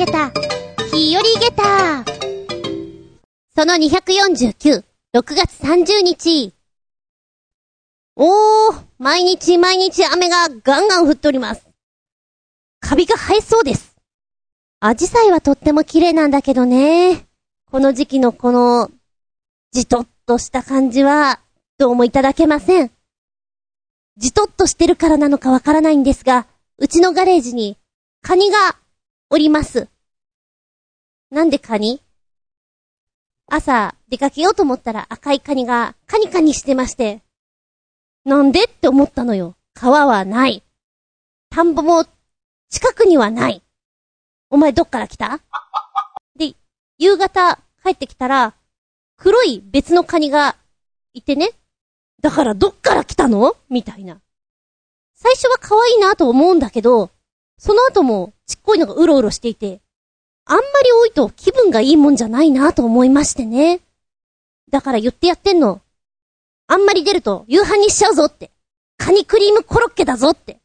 [0.00, 0.30] げた、
[0.94, 2.04] 日和げた。
[3.54, 4.82] その249、
[5.14, 6.54] 6月30日。
[8.16, 11.68] おー、毎日毎日雨がガンガン降っております。
[12.80, 13.94] カビが生えそうです。
[14.80, 17.26] アジサイはとっても綺麗なんだけどね。
[17.70, 18.90] この時期のこの、
[19.72, 21.40] じとっとした感じは、
[21.76, 22.90] どうもいただけません。
[24.16, 26.46] じとっとしてるからなのかわからないんですが、
[26.78, 27.76] うちのガレージに、
[28.22, 28.79] カニが、
[29.32, 29.86] おります。
[31.30, 32.02] なんでカニ
[33.46, 37.22] 朝、出かけようと思ったら赤いカニが、カニカニしてまして。
[38.24, 39.54] なんでって思ったのよ。
[39.72, 40.64] 川はない。
[41.48, 42.06] 田んぼも、
[42.70, 43.62] 近くにはない。
[44.50, 45.40] お前どっから来た？
[46.34, 46.54] で、
[46.98, 48.54] 夕方帰ってきたら、
[49.16, 50.56] 黒い別のカニが
[51.12, 51.52] いてね。
[52.20, 53.56] だからどっから来たの？
[53.68, 54.20] みたいな。
[55.14, 57.10] 最初は可愛いなと思うんだけど、
[57.60, 59.82] その後もちっこいのがうろうろしていて、
[60.46, 63.80] あんまり多いと気分がいいもんじゃないなと思いましてね。
[64.70, 65.82] だから言ってやってんの。
[66.68, 68.50] あんまり出ると夕飯にしちゃうぞって。
[68.96, 70.58] カニクリームコロッケだぞって。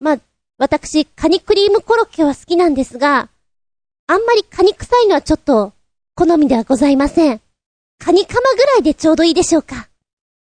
[0.00, 0.18] まあ、
[0.58, 3.28] 私、カニクリームコロッケは好きなんですが、
[4.08, 5.72] あんまりカニ臭いのはちょっと、
[6.16, 7.40] 好みではございません。
[7.98, 9.88] カニカマぐらいでちょうどいいでしょうか。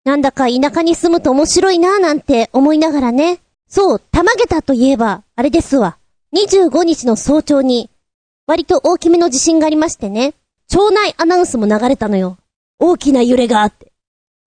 [0.05, 3.39] なんだか田舎に住むと面白いなぁなんて思いながらね。
[3.69, 5.97] そう、玉げたといえば、あれですわ。
[6.33, 7.89] 25日の早朝に、
[8.47, 10.33] 割と大きめの地震がありましてね。
[10.67, 12.37] 町内アナウンスも流れたのよ。
[12.79, 13.91] 大きな揺れがあって。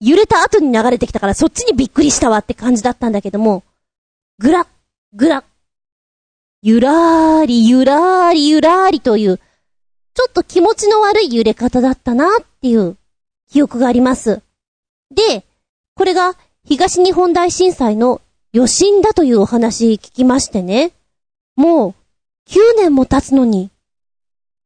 [0.01, 3.63] 揺れた後に流れてきたからそっちにびっくりしたわって感じだったんだけども、
[4.39, 4.67] ぐら、
[5.13, 5.45] ぐら、
[6.61, 12.97] ゆらーり、ゆらーり、ゆらーりという、ちょっと気持ちの悪い揺れ方だったなっていう
[13.49, 14.41] 記憶があります。
[15.11, 15.45] で、
[15.95, 18.21] これが東日本大震災の
[18.53, 20.91] 余震だというお話聞きましてね。
[21.55, 21.95] もう
[22.49, 23.71] 9年も経つのに。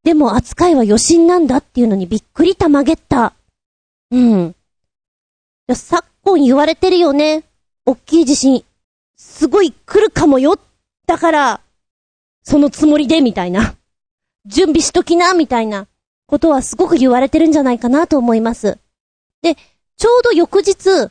[0.04, 3.34] でも扱いは余震なんだっていうのにびっくりたまげった。
[4.12, 4.56] うん。
[5.74, 7.44] 昨今言われてるよね。
[7.86, 8.66] おっきい地震、
[9.16, 10.60] すごい来るかもよ。
[11.06, 11.62] だから、
[12.44, 13.76] そのつもりで、みたいな。
[14.46, 15.88] 準備しときな、みたいな
[16.26, 18.78] ことはすごく言われてるんじゃないかなと思います。
[19.42, 19.56] で、
[19.98, 21.10] ちょうど翌日、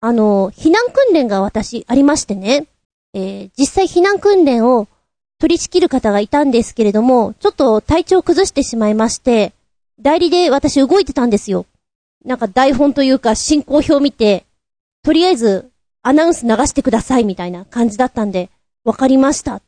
[0.00, 2.66] あの、避難訓練が私ありましてね、
[3.12, 4.88] えー、実際避難訓練を
[5.38, 9.52] 取り仕切る方がいたんですけれども、ちょっと体調崩してしまいまして、
[10.00, 11.66] 代理で私動いてたんですよ。
[12.24, 14.46] なんか台本というか進行表見て、
[15.02, 15.70] とりあえず
[16.02, 18.50] アナウンス流してくださいみたいな感じだったんで、
[18.84, 19.60] わかりました。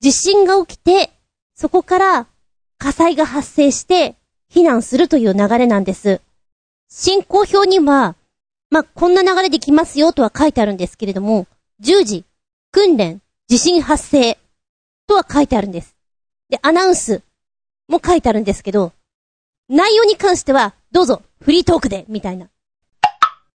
[0.00, 1.12] 地震が起きて、
[1.54, 2.26] そこから
[2.78, 4.16] 火災が発生して
[4.52, 6.20] 避難するという流れなんです。
[6.88, 8.16] 進行表には、
[8.72, 11.46] まあ、こんな流れで来ますよとは書いてあるんですけれども、
[11.82, 12.24] 10時、
[12.70, 14.38] 訓練、地震発生
[15.06, 15.94] とは書いてあるんです。
[16.48, 17.20] で、アナウンス
[17.86, 18.94] も書いてあるんですけど、
[19.68, 22.48] 内容に関しては、どうぞ、フリートークで、みたいな。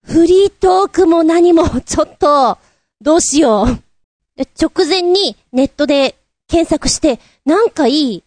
[0.03, 2.57] フリートークも何も、 ちょっと、
[2.99, 4.41] どうしよう。
[4.59, 8.23] 直前にネットで検索して、なんかいい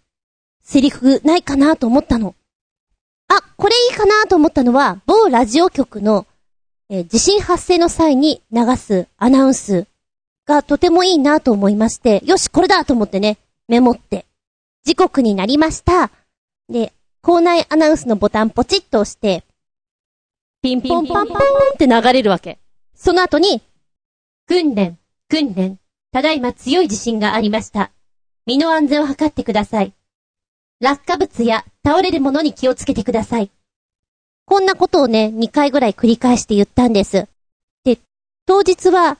[0.62, 2.36] セリフないかなと思ったの。
[3.26, 6.28] あ、これいいかなと思ったのは、某ラジオ局の、
[6.88, 9.86] えー、地震発生の際に流すアナウンス
[10.46, 13.38] がとてもいいなと思いまして、よし、これだと思ってね、
[13.68, 14.26] メモって。
[14.84, 16.12] 時刻になりました。
[16.68, 16.92] で、
[17.22, 19.42] 校内アナウンスのボタンポチッと押して、
[20.62, 21.36] ピンポンパンポン
[21.74, 22.58] って流れるわけ。
[22.94, 23.60] その後に、
[24.46, 24.96] 訓練、
[25.28, 25.80] 訓練、
[26.12, 27.90] ただいま強い地震がありました。
[28.46, 29.92] 身の安全を図ってください。
[30.80, 33.50] 落下物や倒れるものに気をつけてください。
[34.46, 37.26] こんなことをね、2回ぐらい繰り返して言ったんです。
[37.84, 37.98] で、
[38.46, 39.18] 当日は、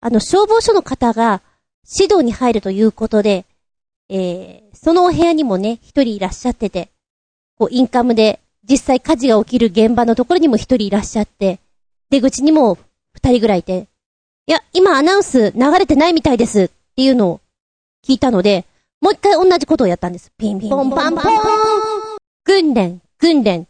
[0.00, 1.42] あの、消防署の方が
[1.84, 3.44] 指導に入るということで、
[4.08, 6.90] えー、そのお部屋にもね、一人いらっしゃってて、
[7.58, 11.58] こう、インカムで、実際火事が起きる現場のところにも一人いらっしゃって、
[12.10, 12.78] 出口にも
[13.14, 13.88] 二人ぐらいいて、
[14.46, 17.40] いや、今アナウンス流れてないみたいですっていうのを
[18.06, 18.64] 聞いたので、
[19.00, 20.30] もう一回同じことをやったんです。
[20.38, 21.32] ピンポンパンポーン
[22.44, 23.66] 訓練、訓練。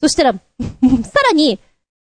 [0.00, 1.58] そしたら、 さらに、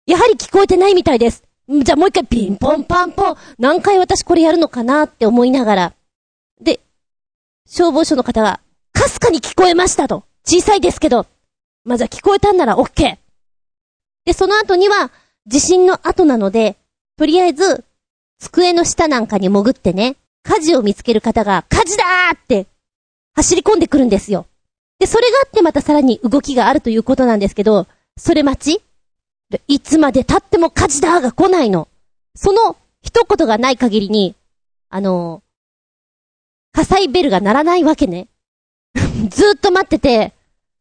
[0.05, 1.43] やはり聞こえてないみたいです。
[1.69, 3.35] じゃあもう一回ピンポンパンポン。
[3.59, 5.93] 何回私これやるのかなって思いながら。
[6.61, 6.79] で、
[7.65, 8.61] 消防署の方が、
[8.93, 10.23] かすかに聞こえましたと。
[10.45, 11.25] 小さいですけど。
[11.83, 13.17] まあ、じゃあ聞こえたんなら OK。
[14.25, 15.11] で、その後には、
[15.45, 16.77] 地震の後なので、
[17.17, 17.83] とりあえず、
[18.39, 22.67] 机の下なんかに潜ってね、火事を見つける方が、火事だーって
[23.33, 24.45] 走り込んでくるんですよ。
[24.99, 28.81] で、それがあってまたさらに動きがあるということなんですけど、それ待ち？
[29.67, 31.87] いつまで経っても火事だが来ないの。
[32.35, 34.35] その一言がない限りに、
[34.89, 35.41] あの、
[36.73, 38.27] 火災ベルが鳴らないわけね。
[39.29, 40.33] ずーっと待ってて、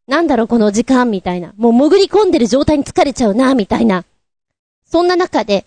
[0.06, 1.52] なんだろうこの時間みたいな。
[1.56, 4.04] もう潜り込んでる状態に疲れちゃうな、みたいな。
[4.90, 5.66] そんな中で、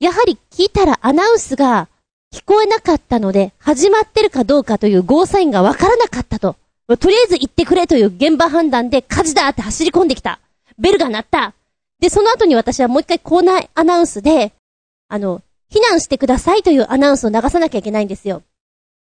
[0.00, 1.88] やはり聞いたらアナウンスが
[2.32, 6.56] 聞こえなかったので、始まってるかどうかというゴーサインがわからなかったと。
[6.86, 10.40] とりあえず行ってくれという現場判断で火事だって走り込んできた。
[10.78, 11.54] ベルが鳴った。
[12.00, 14.52] で、その後に私はもう一回コーナーアナウンスで、
[15.08, 15.40] あの、
[15.70, 18.42] 避難してくださいというアナウンスを流さなきゃいけないんですよ。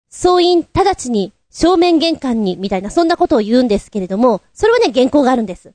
[0.09, 5.73] 総員直ちに正面玄関に、みたいな、そんなことを言うんですけれども、それはね、原稿があるんです。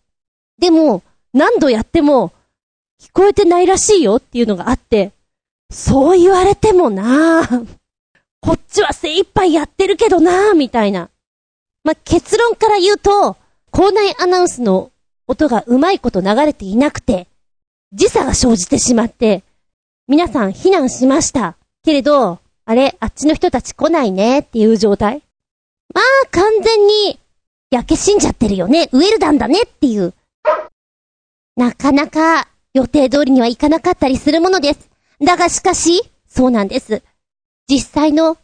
[0.59, 1.03] でも、
[1.33, 2.33] 何度やっても、
[3.01, 5.13] 聞こえてないらしいよっていうのがあって、
[5.73, 7.67] そう言われてもなぁ。
[8.41, 11.09] こっちは精一杯やってるけどなぁ、みたいな。
[11.85, 13.37] まあ、結論から言うと、
[13.71, 14.91] 校内アナウンスの
[15.27, 17.29] 音がうまいこと流れていなくて、
[17.93, 19.43] 時差が生じてしまって、
[20.09, 21.57] 皆さん避難しました。
[21.83, 25.23] けれど、あれ、あっちの人たち来ないねっていう状態。
[25.95, 27.19] まあ、完全に、
[27.71, 28.89] 焼け死んじゃってるよね。
[28.93, 30.13] ウェルダンだねっていう。
[31.57, 34.89] なかなか予定通りにはいかなかったりするものです。
[35.25, 37.03] だがしかし、そうなんです。
[37.69, 38.37] 実際の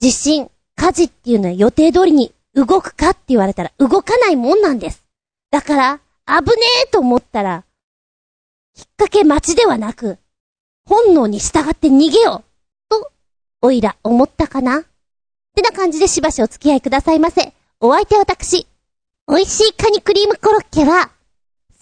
[0.00, 5.04] 地震、火事っていうのは予定通りに動くかって言われたら動かないもんなんです。
[5.50, 7.64] だから、危ねえと思ったら、
[8.74, 10.18] きっかけ待ちではなく、
[10.86, 12.44] 本能に従って逃げよう
[12.88, 13.12] と、
[13.62, 14.84] おいら思ったかなっ
[15.54, 17.52] てな感じでしばしお付き合いくださいませ。
[17.80, 18.66] お相手は私。
[19.28, 21.10] 美味しいカニクリームコロッケは、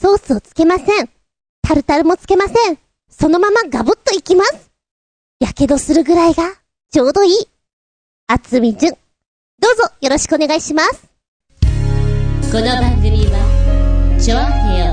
[0.00, 1.08] ソースをつけません。
[1.62, 2.78] タルタルもつけません。
[3.08, 4.70] そのままガブッといきます。
[5.40, 6.54] やけどするぐらいが、
[6.90, 7.48] ちょうどいい。
[8.26, 9.05] 厚みじゅん。
[9.58, 11.08] どうぞよろしくお願いします。
[12.52, 14.92] この番組は、ちょあへよ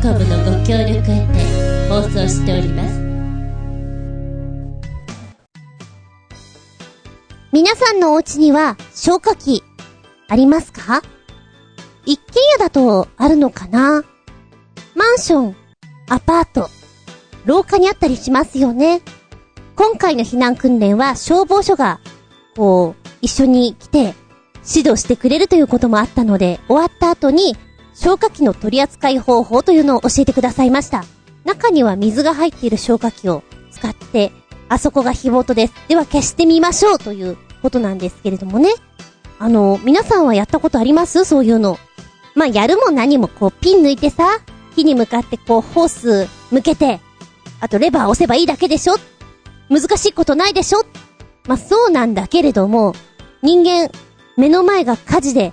[0.00, 2.94] .com のご協力へて放送しております
[7.52, 9.62] 皆さんのお家には消火器
[10.28, 11.02] ありますか？
[12.06, 14.02] 一軒家だとあるのかな？
[14.94, 15.56] マンション、
[16.08, 16.70] アパート、
[17.44, 19.02] 廊下にあったりしますよね。
[19.76, 22.00] 今回の避難訓練は消防署が、
[22.56, 24.14] こう、一緒に来て
[24.68, 27.56] 指導してくれるということもあったので、終わった後に
[27.94, 31.04] 消火器の取り扱い方法というのを教えてくださいました。
[31.44, 34.30] 中には水が入っている消火器を使って、
[34.68, 35.74] あそこが火元です。
[35.88, 38.70] では消してみましょうということなんですけれどもね。
[39.38, 41.24] あの、皆さんはやったことあります？
[41.24, 41.78] そういうの。
[42.34, 44.40] まあ、やるも何もこうピン抜いてさ、
[44.74, 47.00] 火に向かってこうホース向けて、
[47.60, 48.94] あとレバー押せばいいだけでしょ？
[49.68, 50.84] 難しいことないでしょ？
[51.46, 52.94] まあ、そうなんだけれども、
[53.44, 53.90] 人間、
[54.38, 55.52] 目の前が火事で、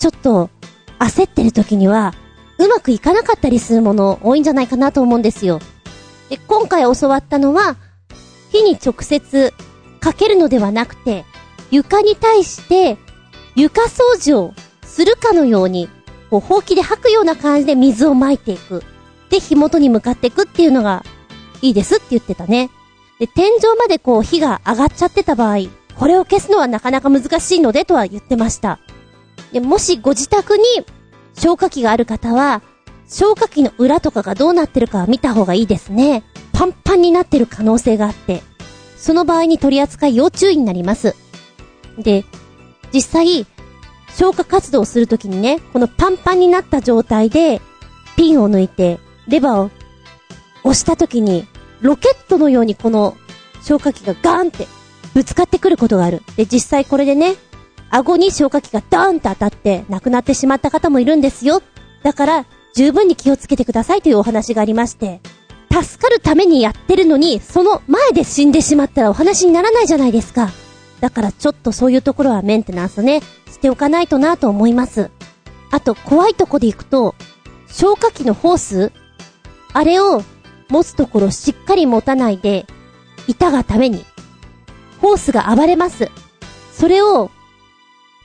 [0.00, 0.50] ちょっと
[0.98, 2.12] 焦ってる時には、
[2.58, 5.60] うまくいかなかったりするもの多いんじゃないかなと思うんですよ。
[6.28, 7.76] で、今回教わったのは、
[8.50, 9.54] 火に直接
[10.00, 11.24] かけるのではなくて、
[11.70, 12.98] 床に対して
[13.54, 15.88] 床掃除をするかのように、
[16.30, 18.82] こう、ほうきで吐くような感じで水を撒いていく。
[19.30, 21.04] で、火元に向かっていくっていうのが
[21.62, 22.70] いいですって言ってたね。
[23.20, 25.58] で、天井までこう火が上がっちゃってた場合、
[25.98, 28.78] これを消すのはなかなか難しいのでとは言ってました。
[29.52, 30.64] で、もしご自宅に
[31.34, 32.62] 消火器がある方は、
[33.06, 36.24] 消火器の裏とかがどうなってるか見た方がいいですね。
[36.52, 38.42] パンパンになってる可能性があって、
[38.96, 41.14] その場合に取り扱い要注意になります。
[41.98, 42.24] で、
[42.92, 43.46] 実際、
[44.08, 47.60] 消火活動をするときにね、このパンパンになった状態で、
[48.16, 49.70] ピンを抜いて、レバーを
[50.62, 51.46] 押したときに、
[51.80, 53.16] ロケットのようにこの
[53.62, 54.66] 消火器がガーンって
[55.14, 56.22] ぶつかってくることがある。
[56.36, 57.36] で、実際これでね、
[57.90, 61.62] 顎に消火器がドーンと当たって亡くなってしまった方もいるんですよ。
[62.02, 65.20] だから、十分に気をつけてくださいというお話がありまして、
[65.70, 70.50] 助かるためにやってるのに、その前で死んでしまったらお話にならないじゃないですか。
[71.00, 75.10] だからちょっとそういうところはメンテナンスね、しておかないとなと思います。
[75.70, 77.14] あと、怖いとこで行くと、
[77.68, 78.92] 消火器のホース
[79.72, 80.22] あれを
[80.68, 82.66] 持つところしっかり持たないで、
[83.26, 84.04] 板がために、
[85.04, 86.10] ホースが暴れます。
[86.72, 87.30] それを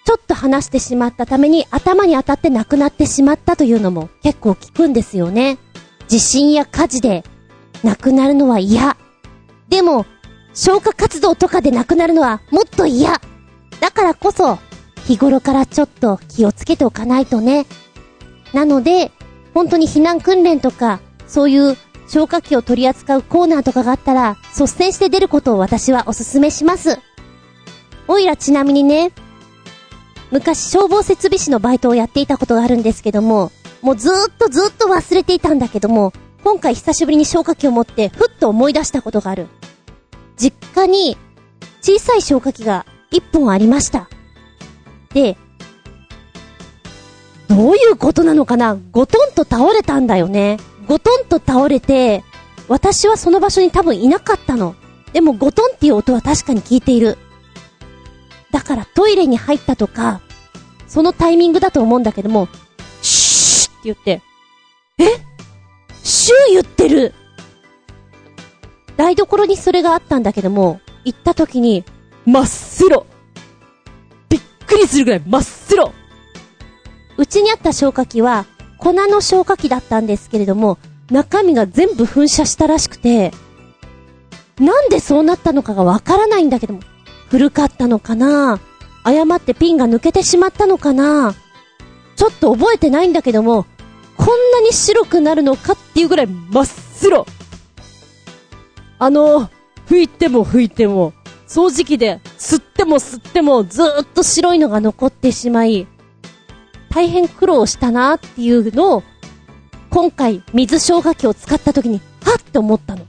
[0.05, 5.57] ちょっと話してしまったために頭に当たって亡くなってしまったというのも結構聞くんですよね。
[6.07, 7.25] 地震や火事で
[7.83, 8.95] 亡くなるのは嫌。
[9.67, 10.05] でも、
[10.53, 13.19] 消火活動とかで亡くなるのはもっと嫌。
[13.81, 14.57] だからこそ、
[15.05, 17.65] 日頃からちょっと気をつけておかないとね。
[18.53, 19.11] なので、
[19.53, 21.77] 本当に避難訓練とか、そういう
[22.09, 26.99] 消火器を取り扱うコーナーとかがあったら、率先して出ることを私はお勧めします。
[28.07, 29.11] おいらちなみにね、
[30.31, 33.51] 昔消防設備士のバイトをやっていたことがあるんですけども、
[33.83, 36.11] もうずーっとずーっと忘れていたんだけども、
[36.43, 39.47] 今回久しぶりに消火器を持ってふっと思い出したことがある。
[40.35, 41.15] 実家に
[41.81, 44.09] 小さい消火器が一本ありました。
[45.13, 45.37] で、
[47.47, 48.77] どういうことなのかな？
[48.91, 50.57] ゴトンと倒れたんだよね。
[50.89, 52.23] ゴトンと倒れて、
[52.67, 54.75] 私はその場所に多分いなかったの。
[55.13, 57.19] でもゴトンっていう音は確かに聞いている。
[58.49, 60.21] だからトイレに入ったとか、
[60.87, 62.47] そのタイミングだと思うんだけども、
[63.03, 64.21] シューって言って、
[64.97, 65.03] え？
[66.03, 67.13] シュー言ってる
[68.97, 71.85] 台所にそれがあったんだけども、行った時に、
[72.25, 73.05] 真っ白
[74.27, 75.93] びっくりするぐらい真っ白
[77.17, 78.47] うちにあった消火器は、
[78.79, 80.77] 粉の消火器だったんですけれども、
[81.11, 83.31] 中身が全部噴射したらしくて、
[84.59, 86.79] なんでそうなったのかがわからないんだけども、
[87.29, 88.59] 古かったのかな
[89.03, 91.33] 誤ってピンが抜けてしまったのかな
[92.15, 93.65] ちょっと覚えてないんだけども、
[94.17, 97.25] こんなに白くなるのかっていうぐらい真っ白。
[98.99, 99.49] あの、
[99.87, 101.13] 拭いても拭いても、
[101.47, 105.87] 掃除機で吸っても吸ってもずーっと白いのが残ってしまい、
[106.89, 109.03] 大変苦労したなっていうのを、
[109.89, 113.05] 今回水消火器を使った時に、はっって思ったの。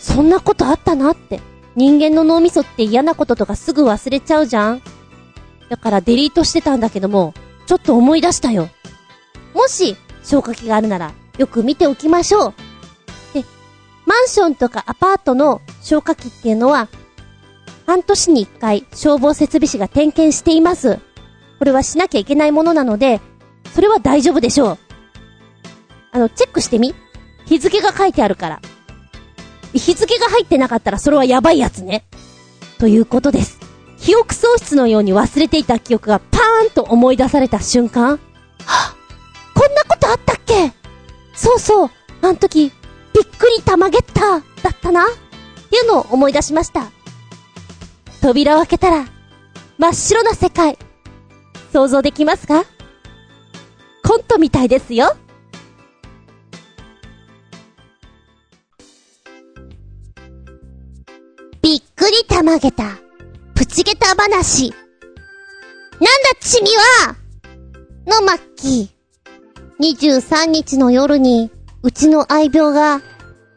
[0.00, 1.40] そんなことあったなって。
[1.76, 4.82] 人間の脳みそって嫌なこととかすぐ忘れちゃうじゃん
[5.68, 7.34] だからデリートしてたんだけども、
[7.66, 8.70] ちょっと思い出したよ。
[9.52, 12.54] もし、消火器があるなら、よく見ておきましょう。
[13.34, 13.44] で、
[14.06, 16.88] マンションとかアパートの消火器っていうのは、
[17.86, 20.98] 半年に一回消防設備士が点検しています。
[21.58, 23.20] これはしなきゃいけないものなので、
[23.74, 24.78] それは大丈夫でしょう。
[26.12, 26.94] あの、チェックしてみ
[27.46, 28.60] 日付が書いてあるから。
[29.72, 32.04] 日付が入ってなかったらそれはやばいやつね。
[32.78, 33.58] ということです。
[33.98, 38.18] 記憶喪失のように忘れていた記憶がパーンと思い出された瞬間、はっ
[39.54, 40.72] こんなことあったっけ？
[41.34, 41.90] そうそう、
[42.22, 42.70] あの時、
[43.14, 45.04] びっくりたまげった、だったな。
[45.04, 45.08] っ
[45.70, 46.90] ていうのを思い出しました。
[48.20, 49.06] 扉を開けたら、
[49.78, 50.78] 真っ白な世界。
[51.72, 52.64] 想像できますか？
[54.04, 55.16] コントみたいですよ。
[61.62, 62.84] びっくりたまげた、
[63.54, 64.70] プチゲタ話。
[64.70, 66.08] なんだ
[66.40, 66.70] チミ
[67.04, 67.16] は？
[68.06, 70.16] のマッキー。
[70.18, 71.50] 23日の夜に、
[71.82, 73.02] うちの愛病が、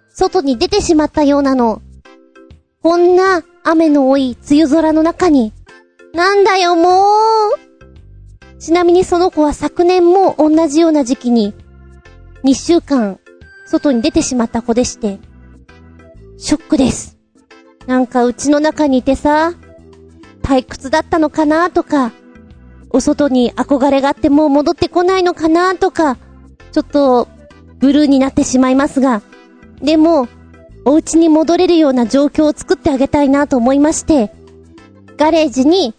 [0.10, 1.82] 外に出てしまったようなの。
[2.82, 5.54] こんな雨の多い梅雨空の中に、
[6.13, 7.04] なんだよも
[7.56, 7.68] う。
[8.69, 11.55] ちなみにその子は昨年も同じような時期に、
[12.43, 13.19] 2週間、
[13.65, 15.17] 外に出てしまった子でして、
[16.38, 17.17] ショックです。
[17.88, 19.53] なんかうちの中にいてさ、
[20.43, 22.11] 退屈だったのかなとか、
[22.91, 26.17] お外に憧れがあってもう戻ってこないのかなとか、
[26.71, 27.27] ちょっと、
[27.79, 29.23] ブルーになってしまいますが、
[29.81, 30.27] でも、
[30.85, 34.31] お家に戻れるような状況を作ってあげたいなと思いまして、
[35.17, 35.95] ガレージに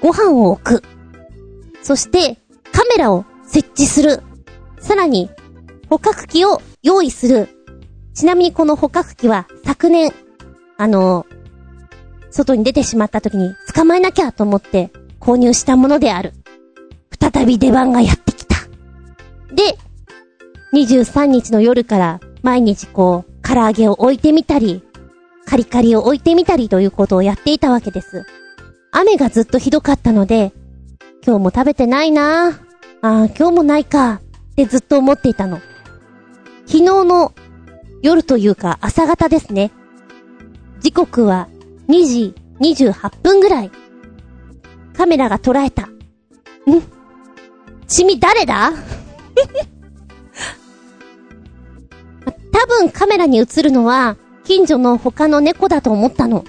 [0.00, 0.91] ご飯を置く。
[1.82, 2.38] そして、
[2.72, 4.22] カメラを設置する。
[4.80, 5.30] さらに、
[5.88, 7.48] 捕獲器を用意する。
[8.14, 10.12] ちなみにこの捕獲器は昨年、
[10.78, 11.26] あの、
[12.30, 16.32] 外に出てしまった時に捕まえなきゃと思って購入したものである。
[17.20, 18.56] 再び出番がやってきた。
[19.54, 19.76] で、
[20.72, 24.82] 23日の夜から毎日こう、唐揚げを置いてみたり、
[25.44, 28.24] カリカリを置いてみたりということをやっていたわけです。
[28.90, 30.52] 雨がずっとひどかったので、
[31.24, 32.52] 今日も食べてないなあ
[33.02, 34.20] あ、今日もないか、
[34.52, 35.60] ってずっと思っていたの。
[36.66, 37.32] 昨日の
[38.02, 39.70] 夜というか朝方ですね。
[40.80, 41.48] 時刻は
[41.88, 43.70] 2時28分ぐらい。
[44.96, 45.84] カメラが捉えた。
[45.86, 45.90] ん？
[47.86, 48.72] チミ誰だ？
[52.52, 56.44] 多分カメラに映るのは、近所の他の猫だと思ったの。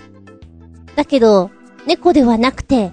[0.96, 1.52] だけど、
[1.86, 2.92] 猫ではなくて、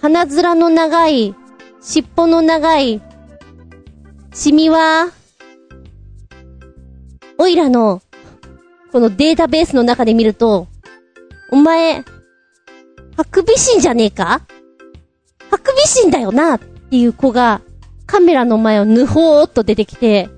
[0.00, 1.34] 鼻面の長い、
[1.82, 3.02] 尻尾の長い、
[4.32, 5.10] シミは、
[7.36, 8.00] オイラの、
[8.92, 10.68] このデータベースの中で見ると、
[11.52, 12.02] お前、
[13.16, 14.40] ハクビシンじゃねえか？
[15.50, 17.60] ハクビシンだよなっていう子が、
[18.06, 20.30] カメラの前をぬほーっと出てきて、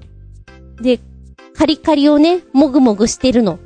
[0.81, 0.99] で、
[1.57, 3.61] カリカリをね、もぐもぐしてるの。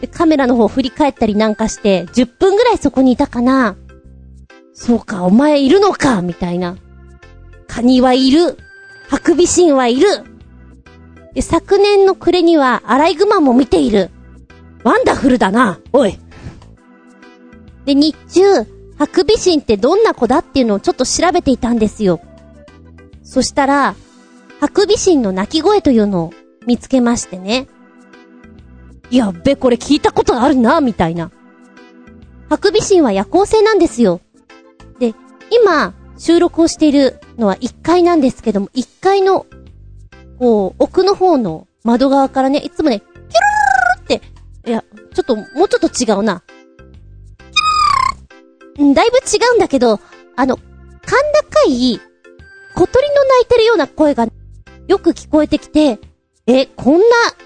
[0.00, 3.76] で、カメラの方振り返ったりなんかして、10分ぐらいそこにいたかな。
[4.78, 6.76] そうか、お前いるのかみたいな。
[7.66, 8.58] カニはいる。
[9.08, 10.06] ハクビシンはいる。
[11.32, 14.10] で、昨年の暮れにはアライグマも見ている。
[14.84, 16.18] ワンダフルだな、おい。
[17.86, 18.42] で、日中、
[18.98, 22.20] ハクビシンってどんな子だっていうのをちょっと調べていたんですよ。
[23.22, 23.94] そしたら、
[24.60, 26.32] ハクビシンの鳴き声というのを
[26.66, 27.66] 見つけましてね。
[29.10, 31.30] やっべ、これ聞いたことあるな、みたいな。
[32.50, 34.20] ハクビシンは夜行性なんですよ。
[35.50, 39.46] 今、収録をしているのは1階なんですけども、1階の、
[40.38, 44.84] こう、奥の方の窓側からね、いつもね、キュルルルルって、いや、
[45.14, 46.42] ちょっと、もうちょっと違うな。
[46.46, 50.00] キュルルルだいぶ違うんだけど、
[50.36, 50.62] あの、甲
[51.56, 52.00] 高い、
[52.74, 54.26] 小鳥の鳴いてるような声が、
[54.88, 55.98] よく聞こえてきて、
[56.46, 57.04] え、こんな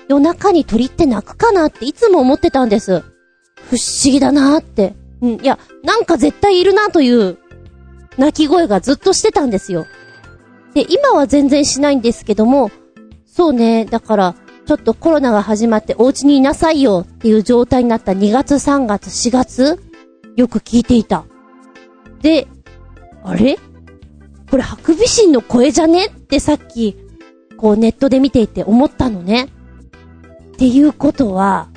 [0.08, 3.00] 夜中に鳥って鳴くかなっていつも思ってたんです。
[3.70, 4.94] 不思議だなーって。
[5.22, 7.38] うん、いや、なんか絶対いるなという、
[8.20, 9.86] 鳴き声がずっとしてたんですよ。
[10.74, 12.70] で、今は全然しないんですけども、
[13.26, 14.34] そうね、だから、
[14.66, 19.82] ちょっとコロナが始まってお家にいなさいよっていう状態になった2月3月4月
[20.36, 21.24] よく聞いていた。
[22.20, 22.46] で、
[23.24, 23.58] あれ？
[24.50, 26.06] これハクビシンの声じゃね？
[26.06, 26.96] ってさっき、
[27.56, 29.44] こうネットで見ていて思ったのね。
[29.44, 31.68] っていうことは、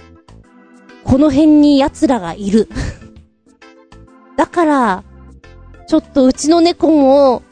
[1.03, 2.67] この辺に奴らがいる。
[4.37, 5.03] だから、
[5.87, 7.43] ちょっとうちの猫も、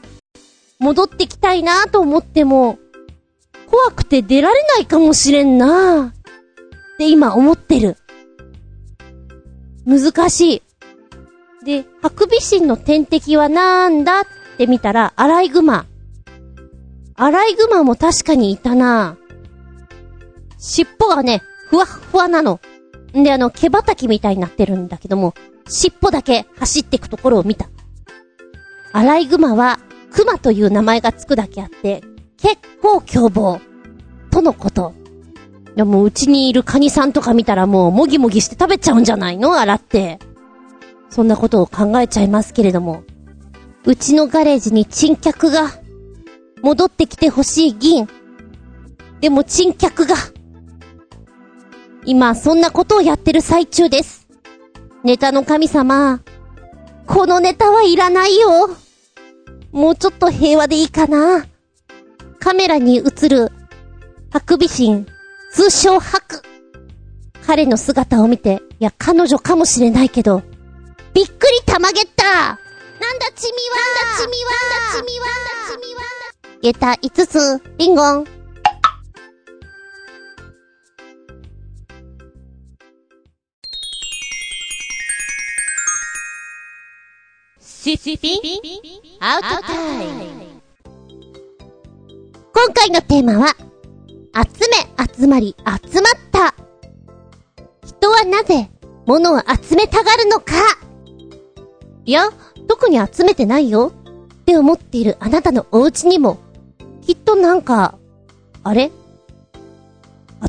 [0.80, 2.80] 戻ってきたいなと思っても、
[3.68, 7.98] 怖くて出られないかもしれんなって今思ってる。
[9.86, 10.56] 難し
[11.62, 11.66] い。
[11.66, 14.22] で、ハクビシンの天敵はなんだ？
[14.22, 14.26] っ
[14.58, 15.86] て見たら、アライグマ。
[17.16, 19.18] アライグマも確かにいたな
[20.58, 22.60] 尻尾がね、ふわふわなの。
[23.16, 25.34] んで、あの、毛羽たきみたいになってるんだけども、
[25.68, 27.70] 尻尾だけ走ってくところを見た。
[28.93, 29.79] アライグマは、
[30.12, 32.01] クマという名前がつくだけあって、
[32.38, 33.60] 結構凶暴。
[34.29, 34.93] とのこと。
[35.75, 39.57] でも、うちにいるカニさんとか見たらもう、もぎもぎして食べちゃうんじゃないの？
[39.57, 40.19] 洗って。
[41.10, 43.03] そんなことを考えちゃいますけれども。
[43.86, 45.69] うちのガレージに珍客が、
[46.62, 48.07] 戻ってきてほしい銀。
[49.21, 50.15] でも珍客が、
[52.05, 54.27] 今そんなことをやってる最中です。
[55.03, 56.21] ネタの神様、
[57.13, 58.69] このネタはいらないよ。
[59.74, 61.45] もうちょっと平和でいいかな。
[62.39, 63.52] カメラに映る、
[64.32, 65.06] ハクビシン、
[65.52, 66.41] 通称ハク。
[67.45, 70.41] 彼の姿を見て、いや、彼女かもしれないけど、
[71.13, 72.60] びっくりたまげったなんだ
[73.36, 76.02] チミはなんだチミはなんだチミはなんだチミは
[76.62, 78.40] ゲタ5つ、リンゴン。
[87.84, 88.39] シッピン
[89.22, 90.24] アウトタイム。
[92.54, 93.56] 今回のテーマは、
[94.36, 96.54] 集め、集まり、集まった。
[97.84, 98.70] 人はなぜ、
[99.08, 100.54] 物を集めたがるのか。
[102.06, 102.30] いや、
[102.67, 103.91] 特に集めてないよ。
[104.41, 106.38] って思っているあなたのお家にも、
[107.02, 107.98] きっとなんか、
[108.62, 108.91] あれ？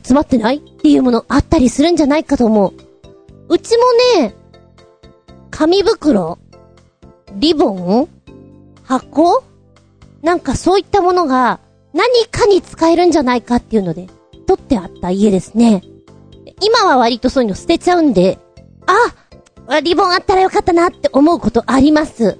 [0.04, 0.58] 集まってない？
[0.58, 2.74] っていうものあったりするんじゃないかと思う。
[3.48, 3.84] うちも
[4.20, 4.34] ね、
[5.50, 6.38] 紙袋
[7.36, 8.08] リボン？
[8.84, 9.42] 箱？
[10.22, 11.60] なんかそういったものが
[11.92, 14.08] 何かに使えるんじゃないかっていうので、
[14.46, 15.82] 取ってあった家ですね。
[16.60, 18.38] 今は割とそういうの捨てちゃうんで、
[18.86, 22.38] あリボンあったらよかったなって思うことあります。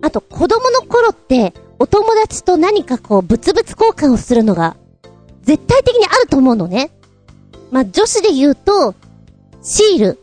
[0.00, 4.76] あと子供の頃って、お友達と何かこう、物々交換をするのが、
[5.42, 6.90] 絶対的にあると思うのね。
[7.70, 8.94] まあ、女子で言うと、
[9.62, 10.21] シール。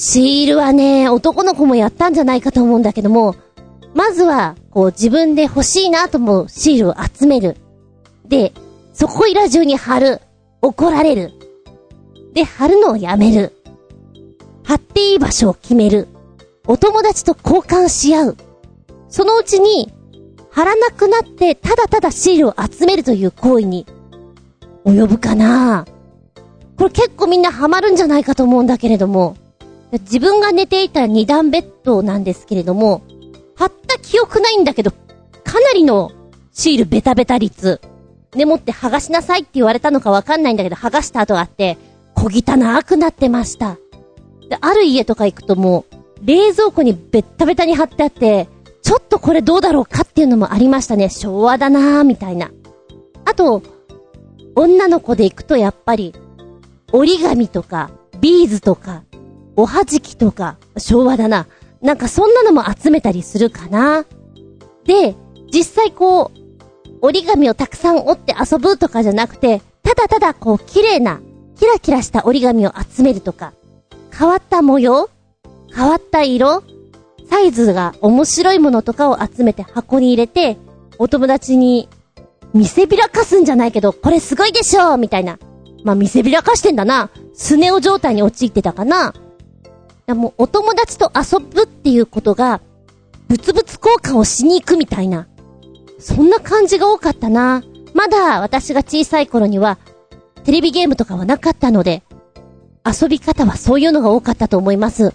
[0.00, 3.34] シールはね、男の子もやったんじゃないかと思うんだけども、
[3.94, 7.56] まずは、こう自分で欲しいなと思うシールを集める。
[8.24, 8.52] で、
[8.92, 10.20] そこいら中に貼る。
[10.62, 11.32] 怒られる。
[12.32, 13.52] で、貼るのをやめる。
[14.62, 16.06] 貼っていい場所を決める。
[16.68, 18.36] お友達と交換し合う。
[19.08, 19.92] そのうちに、
[20.52, 23.84] 貼らなくなって、ただただシールを集めるという行為に、
[24.84, 25.86] 及ぶかな
[26.76, 29.36] これ結構みんなハマるんじゃないかと思うんだけれども、
[29.92, 33.02] 自分が寝ていた二段ベッドなんですけれども、
[33.56, 36.12] 貼った記憶ないんだけど、かなりの
[36.52, 37.80] シールベタベタ率。
[38.32, 41.78] でもって剥がしなさいって言われたのかわかんないんだけど、剥がした後があって、
[42.14, 43.78] 小汚くなってました。
[44.48, 48.48] で、ある家とか行くともう、冷蔵庫にベッタベタに貼ってあって、
[48.82, 51.08] ちょっとこれどうだろうかっていうのもありましたね。
[51.08, 52.50] 昭和だなーみたいな。
[53.24, 53.62] あと、
[54.54, 56.14] 女の子で行くとやっぱり、
[56.92, 59.02] 折り紙とか、ビーズとか、
[59.58, 61.48] おはじきとか、昭和だな。
[61.82, 64.04] なんかそんなのも集めたりするかな。
[64.84, 65.16] で、
[65.52, 71.20] 実際こう、折り紙をたくさん折って遊ぶとかじゃなくて、ただただこう綺麗な、
[71.58, 73.52] キラキラした折り紙を集めるとか、
[74.16, 75.10] 変わった模様
[75.74, 76.62] 変わった色
[77.28, 80.56] サイズが面白いものとかを集めて箱に入れて、
[81.00, 81.88] お友達に
[82.54, 85.40] 見せびらかすんじゃないけど、これすごいでしょみたいな。
[85.82, 87.10] まあ、見せびらかしてんだな。
[87.34, 89.14] スネ夫状態に陥ってたかな。
[90.08, 92.62] やもうお友達と遊ぶっていうことが、
[93.28, 95.28] 物々交換をしに行くみたいな。
[95.98, 97.62] そんな感じが多かったな。
[97.92, 99.78] まだ私が小さい頃には、
[100.44, 102.02] テレビゲームとかはなかったので、
[102.86, 105.12] 遊び方はそういうのが多かったと思います。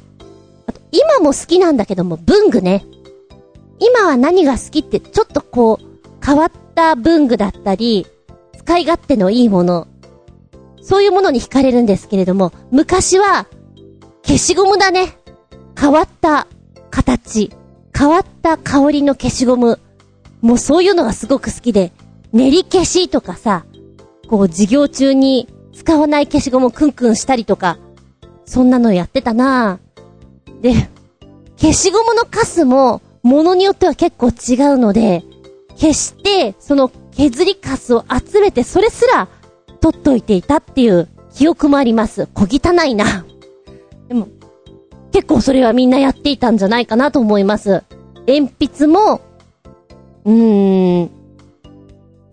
[0.68, 2.86] あと、今も好きなんだけども、文具ね。
[3.80, 8.06] 今は何が好きってちょっとこう、変わった文具だったり、
[8.60, 9.88] 使い勝手のいいもの、
[10.84, 13.48] そういうものに惹かれるんですけれども、昔は、
[14.26, 15.18] 消しゴムだね。
[15.80, 16.48] 変わった
[16.90, 17.52] 形、
[17.98, 19.80] 変わった香りの消しゴム。
[20.42, 21.92] もうそういうのがすごく好きで、
[22.32, 23.66] 練り消しとかさ、
[24.28, 27.78] こう授業中に使わない消しゴムをクンクンしたりとか、
[28.46, 30.62] そんなのやってたなぁ。
[30.62, 30.90] で、
[31.60, 35.24] 消しゴムのカスも、ものによっては結構違うので、
[35.76, 39.28] 消して、その削りカスを集めて、それすら、
[39.82, 42.28] 取っといていたっていう記憶もあります。
[42.34, 43.26] 小汚いな。
[45.14, 47.84] 結構それはみんなやっていたんじゃないかなと思います。
[48.28, 49.22] 鉛筆も、
[50.26, 51.12] うーん、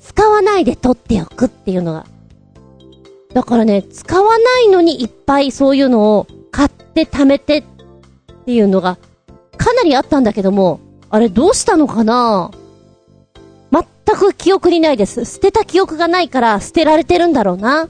[0.01, 2.07] 使わないで取っておくっていうのが。
[3.35, 7.65] だからね、使わないのにいっぱいそういうのを買って貯めてっ
[8.45, 8.99] ていうのが
[9.57, 12.51] かなりあったんだけども、あれどうしたのかな？
[13.71, 13.85] 全
[14.17, 15.25] く記憶にないです。
[15.25, 17.89] 捨てた記憶がないから捨てられてるんだろうな。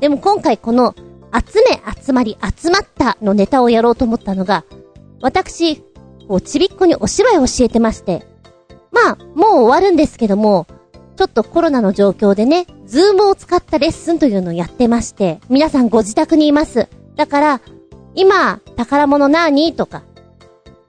[0.00, 0.94] でも今回この
[1.34, 4.64] 集め集まり集まったのネタをやろうと思ったのが、
[5.20, 5.78] 私、
[6.28, 8.24] こうちびっこにお芝居を教えてまして、
[8.92, 10.66] まあ、もう終わるんですけども、
[11.16, 16.88] ちょっとコロナの状況でね、ズームを使ったレッスンというのをやってまして、皆さんご自宅にいます。
[17.16, 17.60] だから、
[18.14, 20.02] 今、宝物なーにとか、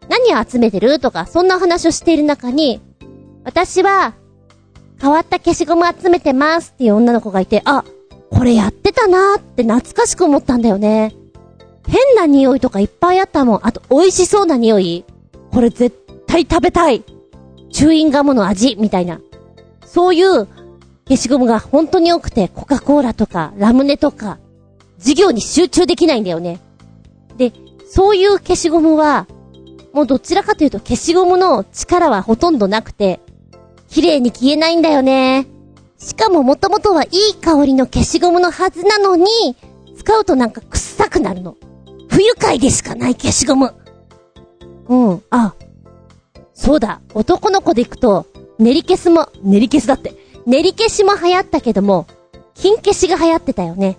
[0.09, 0.99] 何を集めてる？
[0.99, 2.81] とか、そんな話をしている中に、
[3.43, 4.13] 私は、
[5.01, 7.83] 変わった消しゴム集めてますっていう女の子がいて、あ、
[8.35, 11.15] これやってたなーって懐かしく思ったんだよね。
[11.87, 13.59] 変な匂いとかいっぱいあったもん。
[13.63, 15.05] あと、美味しそうな匂い。
[15.51, 15.95] これ絶
[16.27, 17.03] 対食べたい。
[17.71, 19.21] チューインガムの味、みたいな。
[19.85, 20.47] そういう
[21.07, 24.37] 消しゴムが本当に多くて、コカ・コーラとか、ラムネとか、
[24.97, 26.59] 授業に集中できないんだよね。
[27.37, 27.53] で、
[27.87, 29.27] そういう消しゴムは、
[29.93, 33.21] もうどちらかというと消しゴムの力はほとんどなくて、
[33.87, 35.47] 綺麗に消えないんだよね。
[35.97, 39.25] しかももともとはいい香りの消しゴムのはずなのに、
[39.97, 41.55] 使うとなんか臭くなるの。
[42.09, 43.73] 不愉快でしかない消しゴム。
[44.87, 45.55] うん、あ。
[46.53, 48.27] そうだ、男の子で行くと、
[48.59, 50.13] 練り消すも、練り消すだって。
[50.45, 52.05] 練り消しも流行ったけども、
[52.53, 53.97] 金消しが流行ってたよね。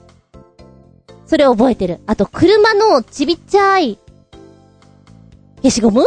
[1.26, 2.00] それ覚えてる。
[2.06, 3.98] あと、車のちびっちゃい、
[5.62, 6.06] 消しゴム？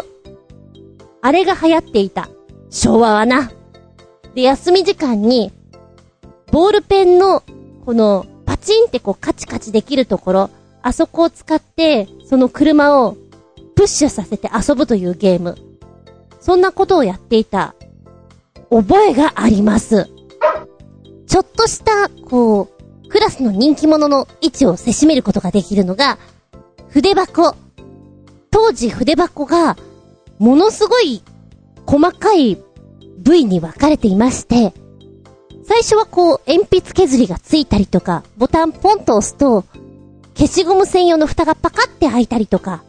[1.21, 2.29] あれが流行っていた。
[2.69, 3.51] 昭和はな。
[4.33, 5.51] で、休み時間に、
[6.51, 7.43] ボールペンの、
[7.85, 10.49] この、パチンってこうカチカチできるところ、
[10.81, 13.17] あそこを使って、その車を
[13.75, 15.55] プッシュさせて遊ぶというゲーム。
[16.39, 17.75] そんなことをやっていた、
[18.69, 20.09] 覚えがあります。
[21.27, 22.69] ちょっとした、こ
[23.05, 26.17] う、クラスの人気者の位置をせしめることができるのが、
[26.89, 27.55] 筆箱。
[28.51, 29.77] 当時筆箱が、
[30.39, 31.21] ものすごい
[31.85, 32.57] 細かい
[33.19, 34.73] 部位に分かれていまして、
[35.69, 39.65] 最初はこう、鉛筆削りがついたりとか、ボタンポンと押すと、
[40.35, 42.81] 消しゴム専用の蓋がパカって開いたりとか、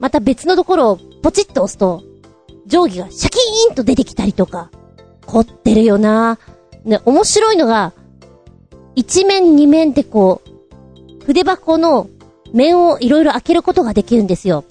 [0.00, 2.02] また別のところをポチッと押すと、
[2.66, 4.72] 定規がシャキーンと出てきたりとか、
[5.26, 6.40] 凝ってるよな
[6.84, 7.92] ね、面白いのが、
[8.96, 12.08] 一面二面でこう、筆箱の
[12.52, 14.64] 面をいろいろ開けることができるんですよ。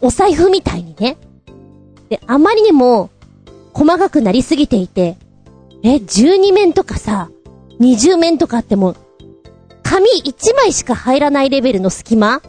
[0.00, 1.18] お財布みたいにね。
[2.08, 3.10] で、あまりにも
[3.74, 5.18] 細かくなりすぎていて、
[5.84, 7.30] え、12面とかさ、
[7.80, 8.94] 20面とかあっても、
[9.82, 12.40] 紙1枚しか入らないレベルの隙間？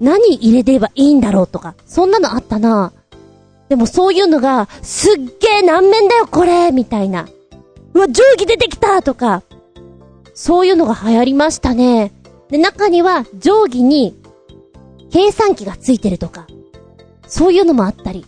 [0.00, 2.92] 何入れればいいんだろうとか、そんなのあったな
[3.68, 7.26] でもそういうのが、すっげー何面だよこれみたいな。
[7.94, 9.42] うわ、定規出てきたとか、
[10.34, 12.12] そういうのが流行りましたね。
[12.48, 14.14] で、中には定規に
[15.10, 16.46] 計算機がついてるとか、
[17.26, 18.24] そういうのもあったり。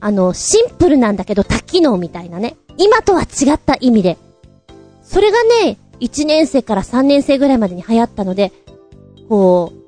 [0.00, 2.56] あの、シンプルなんだけど多機能みたいなね。
[2.78, 4.18] 今とは違った意味で。
[5.02, 8.52] それがね、1年生から3年生ぐらいまでに流行ったので、
[9.28, 9.80] こう、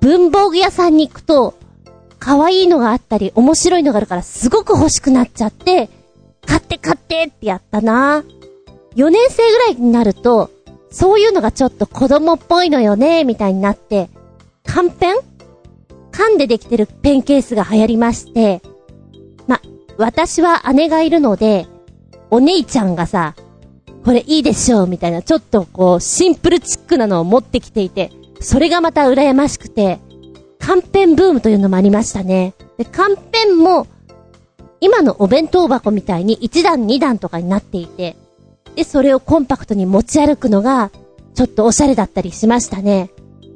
[0.00, 1.54] 文房具屋さんに行くと、
[2.18, 5.88] 可愛いのがあったり、面白いのがあるからすごく欲しくなっちゃって、
[6.46, 8.24] 買って買ってってやったな
[8.96, 10.50] 4年生ぐらいになると、
[10.90, 14.10] そういうのがちょっと子供っぽいのよね、みたいになって、
[14.64, 15.16] 缶ペン
[16.10, 18.60] 缶でできてるペンケースが流行りまして、
[20.00, 21.66] 私は姉がいるので、
[22.30, 23.34] お姉ちゃんがさ、
[24.02, 28.10] これいいでしょうみたいな、ちょっとこう、シンプルチックなのを持ってきていて、
[28.40, 30.00] それがまた羨ましくて、
[30.58, 32.54] 缶ペンブームというのもありましたね。
[32.78, 33.86] で、缶ペンも、
[34.80, 38.16] 今のお弁当箱みたいに1段2段とかになっていて、
[38.76, 40.90] で、それをコンパクトに持ち歩くのが、
[41.34, 43.10] ちょっとおしゃれだったりしましたね。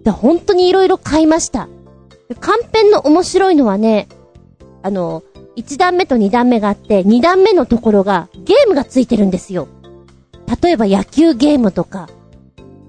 [0.05, 1.71] で、本当に色々買いました。
[2.29, 4.09] で、缶ペンの面白いのはね、
[4.83, 5.23] あの、
[5.57, 9.69] 1段目と2段目があって、2段目のところがゲームがついてるんですよ。
[10.62, 12.09] 例えば野球ゲームとか、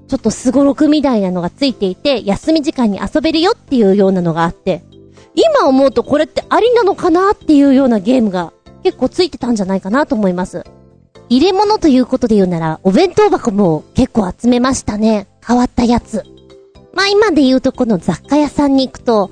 [0.07, 4.83] ちょっとスゴロクみたいなのがついていて、休み時間に遊べるよっていうようなのがあって、
[5.35, 10.63] 今思うとこれってありなのかなっていうようなゲームが結構ついてたんじゃないかなと思います。
[11.29, 15.27] 入れ物ということで言うなら、お弁当箱も結構集めましたね。
[15.45, 16.23] 変わったやつ。
[16.93, 19.31] まあ今で言うとこの雑貨屋さんに行くと、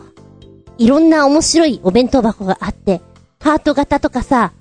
[0.78, 3.02] いろんな面白いお弁当箱があって、
[3.44, 4.54] ハート型とかさ、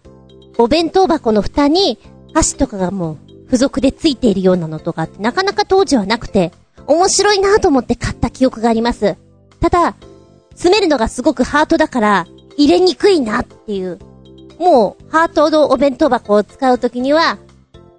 [0.58, 1.98] お弁当箱の蓋に
[2.34, 6.52] 箸とかがもう付属でついているようなのとかってなかなか当時はなくて、
[6.86, 9.16] 面白いなと思って買った記憶があります。
[9.60, 9.94] ただ、
[10.50, 13.98] 詰めるのがすごくハートだから入れにくいなっていう
[14.62, 17.38] もう、ハートのお弁当箱を使うときには、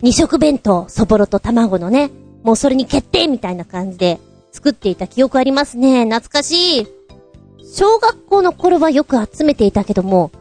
[0.01, 2.09] 二色弁当、そぼろと卵のね、
[2.43, 4.19] もうそれに決定みたいな感じで
[4.53, 6.05] 作っていた記憶ありますね。
[6.05, 6.87] 懐かしい。
[7.65, 10.31] 小学校の頃はよく集めていたけども、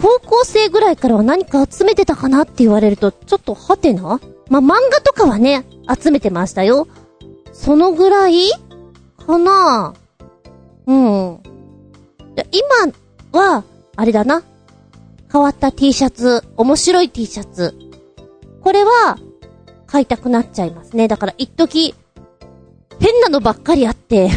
[0.00, 4.20] 高校生ぐらいからは何か集めてたかなって言われると、ちょっとハテナ？
[4.48, 5.64] ま、漫画とかはね、
[6.00, 6.86] 集めてましたよ。
[7.52, 8.50] そのぐらい
[9.26, 9.94] かな
[10.86, 11.40] うん。
[13.32, 13.64] 今は、
[13.96, 14.42] あれだな。
[15.30, 17.74] 変わった T シャツ、面白い T シャツ。
[18.62, 19.18] これは、
[19.86, 21.08] 買いたくなっちゃいますね。
[21.08, 21.94] だから一時、
[23.00, 24.30] 変なのばっかりあって、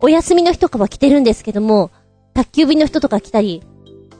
[0.00, 1.90] お休みの日とかは着てるんですけども、
[2.34, 3.62] 宅急便の人とか来たり、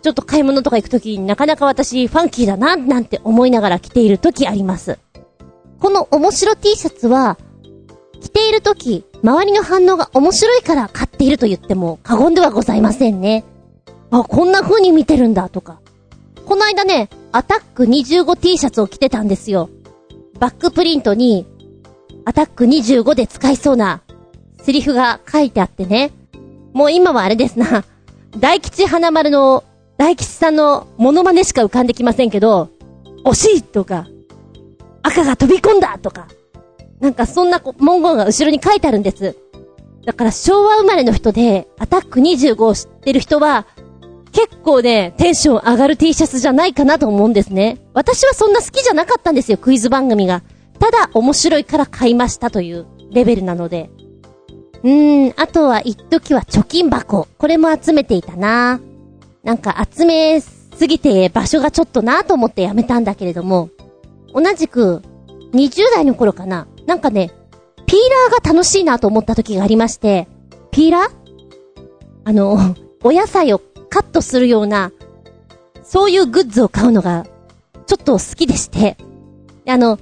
[0.05, 4.99] ちょっと買い物とか行くときになかなか私ファンキーだな、なんて思いながら着ているときあります。
[5.81, 7.38] この面白 T シャツは、
[8.21, 13.45] 着ているとき、周りの反応が面白いから買っていると言っても過言ではございませんね。
[14.11, 15.81] あ、こんな風に見てるんだとか。
[16.45, 19.71] この間ね、アタック 25T シャツを着てたんですよ。
[20.38, 21.47] バックプリントに、
[22.27, 24.03] アタック25で使いそうな、
[24.62, 26.11] セリフが書いてあってね。
[26.75, 27.85] もう今はあれですな。
[28.38, 29.64] 大吉花丸の、
[29.97, 32.71] 大吉さんのモノマネしか浮かんできませんけど、
[33.25, 34.07] 惜しいとか、
[35.03, 36.27] 赤が飛び込んだとか、
[37.01, 39.37] なんかそんな文言が後ろに書いてあるんです。
[40.05, 43.67] だから昭和生まれの人で、アタック25を知ってる人は、
[44.33, 47.79] 結構ね、テンション上がる T シャツじゃないかなと思うんですね。
[47.95, 50.43] 私はそんな好きじゃなかったんですよ、クイズ番組が。
[50.79, 53.91] ただ、面白いから買いましたというレベルなので。
[54.83, 57.29] うーん、あとは一時は貯金箱。
[57.39, 58.94] これも集めていたなぁ
[59.45, 63.71] なんか集めすぎて場所がちょっとなと思ってやめたんだけれども、
[64.33, 65.03] 同じく、
[65.53, 66.67] 20代の頃かな。
[66.87, 67.31] なんかね、
[67.87, 67.99] ピー
[68.33, 70.27] ラーが楽しいなと思った時がありまして、
[70.73, 71.11] ピーラー？
[72.25, 74.91] あの、お野菜をカットするような、
[75.85, 77.27] そういうグッズを買うのが、
[77.87, 78.97] ちょっと好きでして、
[79.69, 79.99] あの、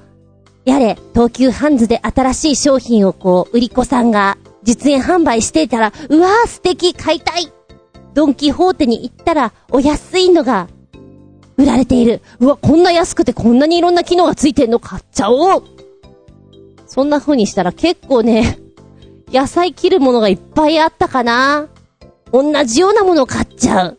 [0.65, 7.53] やれ、東急ハンズで新しい商品をこう、売り子さんが実演販売していたら、うわー素敵買いたい
[8.15, 10.69] ドンキホーテに行ったら、お安いのが、
[11.57, 12.21] 売られている。
[12.41, 15.63] うわ、こんな安くてこんなにいろんな機能がついてんの買っちゃおう
[16.87, 18.59] そんな風にしたら結構ね、
[19.33, 21.69] 野菜切るものがいっぱいあったかな
[22.33, 23.99] 同じようなものを買っちゃう。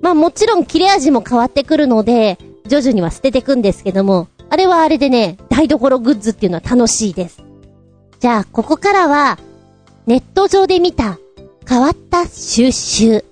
[0.00, 7.42] まあもちろん切れ味も変わってくるので、徐々には捨ててくんですけども、あれはあれでね、台所グッズっていうのは楽しいです。
[8.20, 9.38] じゃあ、ここからは、
[10.06, 11.18] ネット上で見た、
[11.68, 13.24] 変わった収集、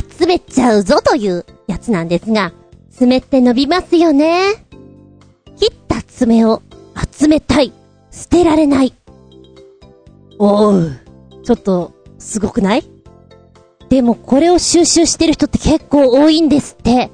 [0.00, 2.52] 集めちゃうぞというやつなんですが、
[2.90, 4.54] 爪って伸びますよね。
[5.56, 6.62] 切った爪を
[7.12, 7.72] 集めたい。
[8.10, 8.94] 捨てられない。
[10.38, 10.92] おう。
[11.42, 12.84] ちょっと、すごくない？
[13.88, 17.10] でもこれを収集してる人って結構多いんですって。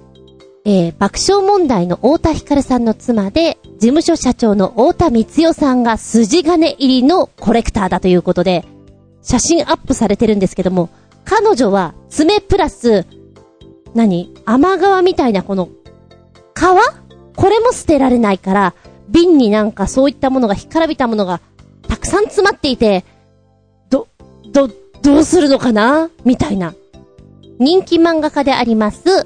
[0.66, 8.66] えー、爆笑問題の太田光さんの妻で、事務所社長の太田光代さんが筋金入りのコレクターだということで、
[9.22, 10.90] 写真アップされてるんですけども、
[11.30, 13.06] 彼女は爪プラス、
[13.94, 14.34] 何？
[14.44, 15.68] 甘皮みたいなこの、
[16.56, 17.36] 皮？
[17.36, 18.74] これも捨てられないから、
[19.08, 21.40] 瓶になんかそういったものが、干からびたものが
[21.86, 23.04] たくさん詰まっていて、
[23.90, 24.08] ど、
[24.52, 24.68] ど、
[25.02, 26.10] どうするのかな？
[26.24, 26.74] みたいな。
[27.60, 29.24] 人気漫画家であります、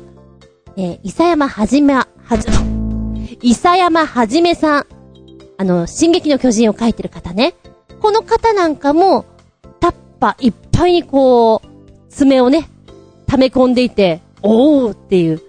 [0.77, 2.07] えー、伊佐山はじめ、は
[2.39, 2.49] じ、
[3.41, 4.87] 伊佐山はじめさん。
[5.57, 7.55] あの、進撃の巨人を書いてる方ね。
[8.03, 9.25] この方なんかも、
[9.81, 11.74] タッパいっぱいにこう、
[12.15, 12.69] 爪をね、
[13.27, 15.43] 溜め込んでいて、おーっていう。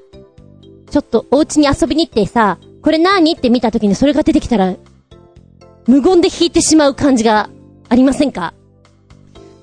[0.89, 3.33] ちょっとお家に遊びに行ってさ、これ何？
[3.33, 4.75] って見た時にそれが出てきたら、
[5.85, 7.49] 無言で弾いてしまう感じが
[7.89, 8.53] ありませんか？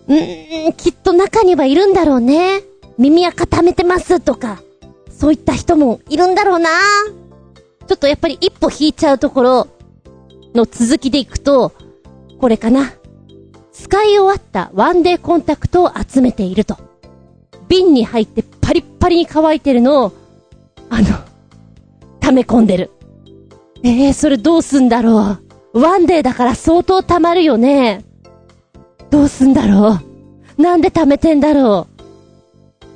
[0.07, 2.63] うーん、きっと中にはいるんだろうね。
[2.99, 4.63] 耳垢溜めてますとか、
[5.11, 6.71] そういった人もいるんだろうな。
[7.89, 9.69] ちょっとやっぱり一歩引いちゃうところ
[10.55, 11.73] の続きでいくと、
[12.39, 12.93] これかな。
[13.73, 16.77] 使い終わったワンデーコンタクトを集めていると。
[17.73, 20.13] 瓶に入ってパリッパリに乾いてるのを、
[20.91, 21.07] あの、
[22.21, 22.91] 溜め込んでる。
[23.83, 25.39] ええー、それどうすんだろ
[25.73, 25.81] う。
[25.81, 28.05] ワンデーだから相当溜まるよね。
[29.11, 29.99] どうすんだろ
[30.59, 30.63] う。
[30.63, 32.05] なんで溜めてんだろう。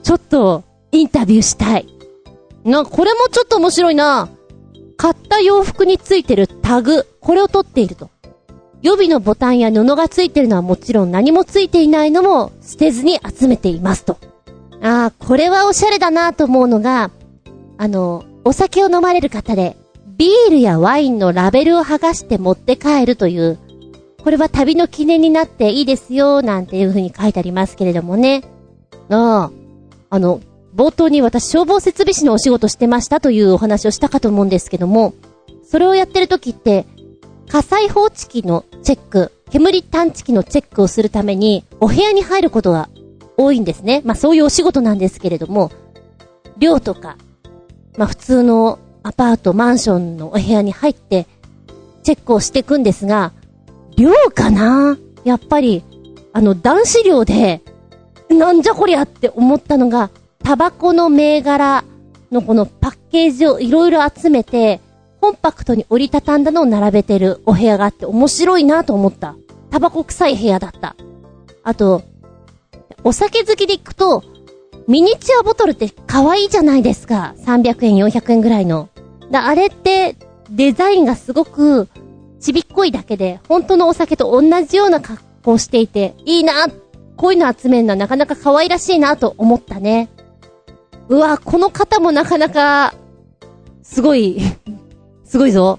[0.03, 0.63] ちょっと、
[0.93, 1.87] インタビューしたい。
[2.65, 4.29] な、これもちょっと面白いな。
[4.99, 8.11] 買った洋服についてるタグ、これを取っていると。
[8.83, 14.19] 予備のボタンや布がついてるのはもちろん何もついていないのも捨てずに集めていますと。
[14.87, 17.11] ああ、これはおしゃれだなと思うのが、
[17.77, 19.77] あの、お酒を飲まれる方で、
[20.17, 23.59] ビールやワインのラベルを剥がして持って帰るという、
[24.23, 28.45] これは旅の記念になっていいですよ、なんていう風に書いてありますけれどもね。
[29.11, 29.51] ああ、
[30.09, 30.41] あの、
[30.77, 35.15] 冒頭に私消防設備士のお仕事してましたというお話をしたかと思うんですけども、
[35.69, 36.87] それをやってる時って、
[37.49, 42.89] 火災報知器のチェック、煙探知機のチェックをするために、お部屋に入ることが
[43.37, 44.03] 多いんですね。
[44.05, 45.71] まあそういうお仕事なんですけれども、
[46.59, 47.17] 寮とか、
[47.97, 51.27] まあ普通のアパート、マンションのお部屋に入って、
[52.03, 53.33] チェックをしていくんですが、
[53.97, 54.99] 寮かな？
[55.25, 55.85] やっぱり、
[56.33, 57.63] あの男子寮で、
[58.29, 60.11] なんじゃこりゃって思ったのが、
[60.43, 61.85] タバコの銘柄
[62.31, 64.81] のこのパッケージをいろいろ集めて、
[65.21, 69.35] コンパクトに折りたたんだのを並べてるお部屋があって面白いなと思った。
[69.71, 70.95] タバコ臭い部屋だった。
[71.65, 72.03] あと、
[73.07, 74.25] お酒好きで行くと、
[74.89, 77.37] ミニチュアボトルって可愛いじゃないですか。
[77.39, 78.89] 300円、400円ぐらいの。
[79.31, 80.17] だ、あれって、
[80.51, 81.87] デザインがすごく、
[82.41, 86.67] ちびっこいだけで、本当のお酒と同じような格好していて、いいな
[87.17, 90.09] こういうの集めるのはなかなか可愛らしいなと思ったね。
[91.09, 92.93] うわ、この方もなかなか、
[93.85, 94.43] すごい
[95.25, 95.79] すごいぞ。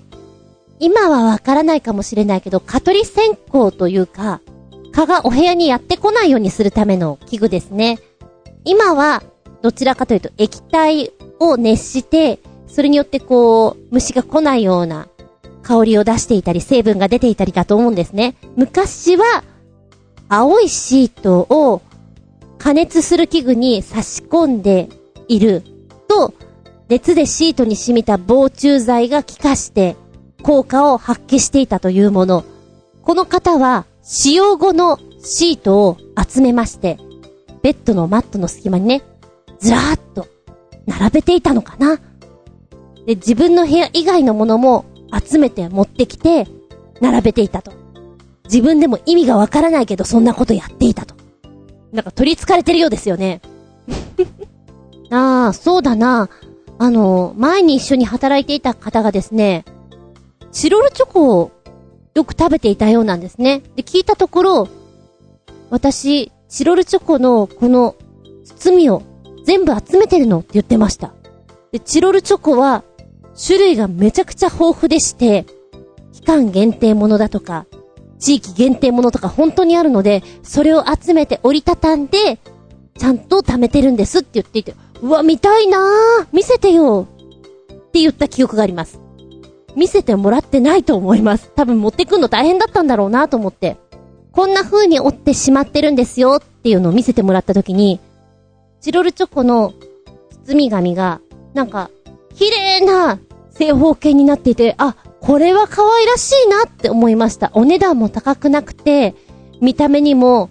[0.79, 4.39] 今はわからないかもしれないけど、蚊取り線香というか、
[4.97, 7.99] 蚊がお部屋にやってこないようにするための器具ですね。
[8.65, 9.21] 今は、
[9.61, 15.07] どちらかというと液体を熱して、それによってこう、虫が来ないような
[15.61, 18.37] 香りを出していたり、成分が出ていたりだと思うんですね。
[18.55, 19.43] 昔は、
[20.29, 21.83] 青いシートを
[22.57, 24.89] 加熱する器具に差し込んで
[25.27, 25.61] いる
[26.07, 26.33] と、
[26.89, 29.95] 熱でシートに染みた防虫剤が効かして
[30.41, 32.43] 効果を発揮していたというもの。
[33.03, 36.97] この方は使用後のシートを集めまして、
[37.61, 39.03] ベッドのマットの隙間にね、
[39.59, 40.29] ずらーっと
[40.85, 41.97] 並べていたのかな。
[43.05, 44.85] で、自分の部屋以外のものも
[45.21, 46.47] 集めて持ってきて、
[47.01, 47.73] 並べていたと。
[48.45, 51.13] 自分でも意味がわからないけどそんなことやっていたと。
[51.91, 53.41] なんか取り憑かれてるようですよね。
[55.11, 56.29] ああ、そうだな。
[56.77, 59.65] あの、前に一緒に働いていた方がですね、
[60.53, 61.51] チロルチョコを
[62.17, 63.61] よく食べていたようなんですね。
[63.75, 64.67] で、聞いたところ、
[65.69, 67.93] 私、チロルチョコのこの
[68.43, 69.03] 包みを
[69.45, 71.13] 全部集めてるのって言ってました。
[71.71, 72.83] で、チロルチョコは
[73.39, 75.45] 種類がめちゃくちゃ豊富でして、
[76.11, 77.67] 期間限定ものだとか、
[78.17, 82.39] 地域限定ものとか本当にあるので、それを集めて折りたたんで、
[82.97, 87.07] ちゃんと貯めてるんですって言っていて、うわ、見たいなぁ見せてよ
[87.71, 88.99] って言った記憶があります。
[89.77, 91.51] 見せてもらってないと思います。
[91.55, 93.77] 多分持ってくんの大変だったんだろうなと思って。
[94.31, 97.99] こんな風に折ってしまってるんですよっていうのを見せてもらった時に、
[98.81, 99.73] チロルチョコの
[100.45, 101.21] 包み紙が、
[101.53, 101.91] なんか、
[102.33, 103.19] 綺麗な
[103.51, 107.51] 正方形になっていて、あ、これは可愛らしいなって思いました。
[107.53, 109.13] お値段も高くなくて、
[109.61, 110.49] 見た目にも、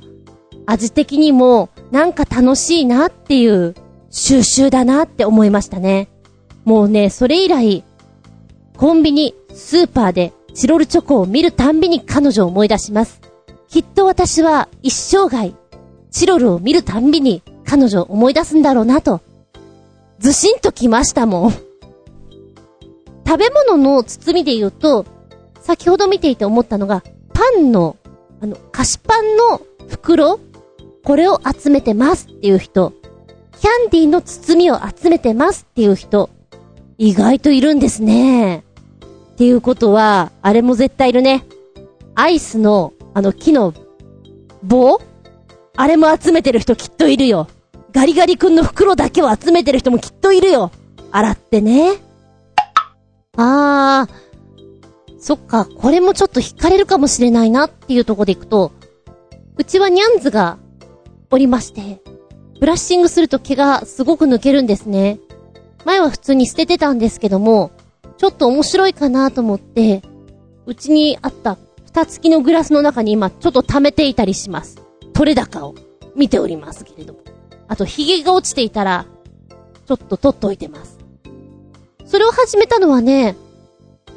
[0.66, 3.74] 味的にも、なんか楽しいなっていう
[4.10, 6.08] 収集だなって思いましたね。
[6.64, 7.84] もうね、それ以来、
[8.76, 13.20] コンビニ、スーパーでチロルチョコを見るたんびに彼女を思い出します。
[13.68, 15.54] きっと私は一生涯、
[16.10, 19.22] チロルを見るたんびに彼女を思い出すんだろうなと、
[20.18, 21.52] ずしんときましたもん。
[23.26, 25.06] 食べ物の包みで言うと、
[25.60, 27.02] 先ほど見ていて思ったのが、
[27.32, 27.96] パンの、
[28.42, 30.38] あの、菓子パンの袋？
[31.02, 32.92] これを集めてますっていう人、
[33.58, 36.28] キャンディーの包みを集めてますっていう人、
[36.98, 38.64] 意外といるんですね。
[39.36, 41.44] っていうことは、あれも絶対いるね。
[42.14, 43.74] アイスの、あの木の
[44.62, 44.98] 棒？
[45.76, 47.46] あれも集めてる人きっといるよ。
[47.92, 50.70] ガリガリ君の袋だけを集めてる人もきっといるよ。
[51.12, 51.98] 洗ってね。
[53.36, 58.72] あー、そっか、これもちょっと惹かれるかもしれないなっていうとこでいくと、
[59.58, 60.56] うちはニャンズが
[61.30, 62.00] おりまして、
[62.58, 65.18] ブラッシングすると毛がすごく抜けるんですね。
[65.84, 67.70] 前は普通に捨ててたんですけども、
[68.18, 70.02] ちょっと面白いかなと思って、
[70.66, 74.82] うちにあった蓋付きのグラスの中に今ちょっと溜めていたりします。
[75.12, 75.74] 取れ高を
[76.14, 77.20] 見ておりますけれども。
[77.68, 79.06] あと、髭が落ちていたら、
[79.86, 80.98] ちょっと取っといてます。
[82.04, 83.36] それを始めたのはね、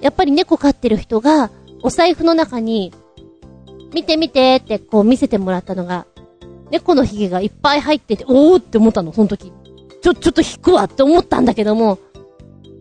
[0.02, 2.94] やっぱり猫飼ってる人が、お財布の中に、
[3.94, 6.06] 見て見てってこう見せてもらったのが、
[6.70, 9.52] 猫の髭がいっぱい入ってて、おーって思ったの、その時。
[10.02, 11.98] ちょ、ちょっと引くわって思ったんだけども、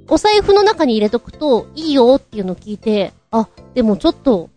[0.09, 4.49] お財布の中に入れとくと、いいよっていうのを聞いて、あ、でもちょっと、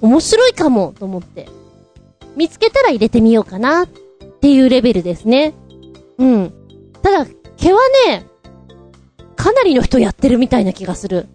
[0.00, 1.48] 面白いかも、と思って。
[2.36, 3.86] 見つけたら入れてみようかな、っ
[4.40, 5.54] ていうレベルですね。
[6.18, 6.52] うん。
[7.02, 7.26] ただ、
[7.56, 8.26] 毛はね、
[9.36, 11.26] かなりの人やってるみたいな気がする。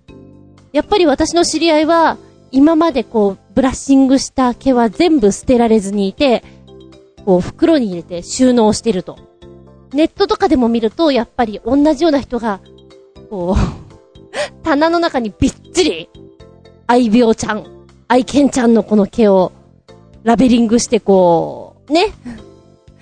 [0.74, 2.18] やっぱり私の知り合いは、
[2.52, 6.44] 今までこう、ブラッシングした毛は全部捨てられずにいて、
[7.26, 9.18] こう、袋に入れて収納してると。
[9.94, 12.60] ネットとかでも見ると、やっぱり同じような人が、
[13.34, 16.08] こう、棚の中にびっちり、
[16.86, 17.66] 愛病ちゃん、
[18.08, 19.52] 愛犬ちゃんのこの毛を、
[20.22, 22.14] ラベリングしてこう、ね。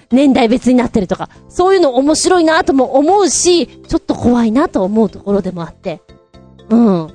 [0.09, 6.01] 年代別になってるとか、そういうの面白いなとも思うし、ちょっと怖いなと思うところでもあって。
[6.69, 7.13] うん。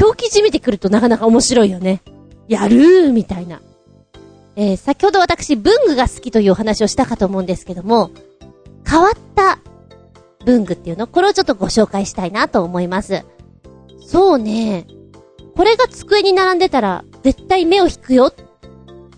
[0.00, 2.00] 表記じみてくるとなかなか面白いよね。
[2.46, 3.60] やるーみたいな。
[4.54, 8.12] えー、先ほど私、文具が好きというお話をしたかと思うんですけども、
[8.88, 9.58] 変わった
[10.44, 11.06] 文具っていうの？
[11.06, 13.24] これをちょっとご紹介したいなと思います。
[14.00, 14.86] そうね。
[15.56, 18.32] これが机に並んでたら、絶対目を引くよ。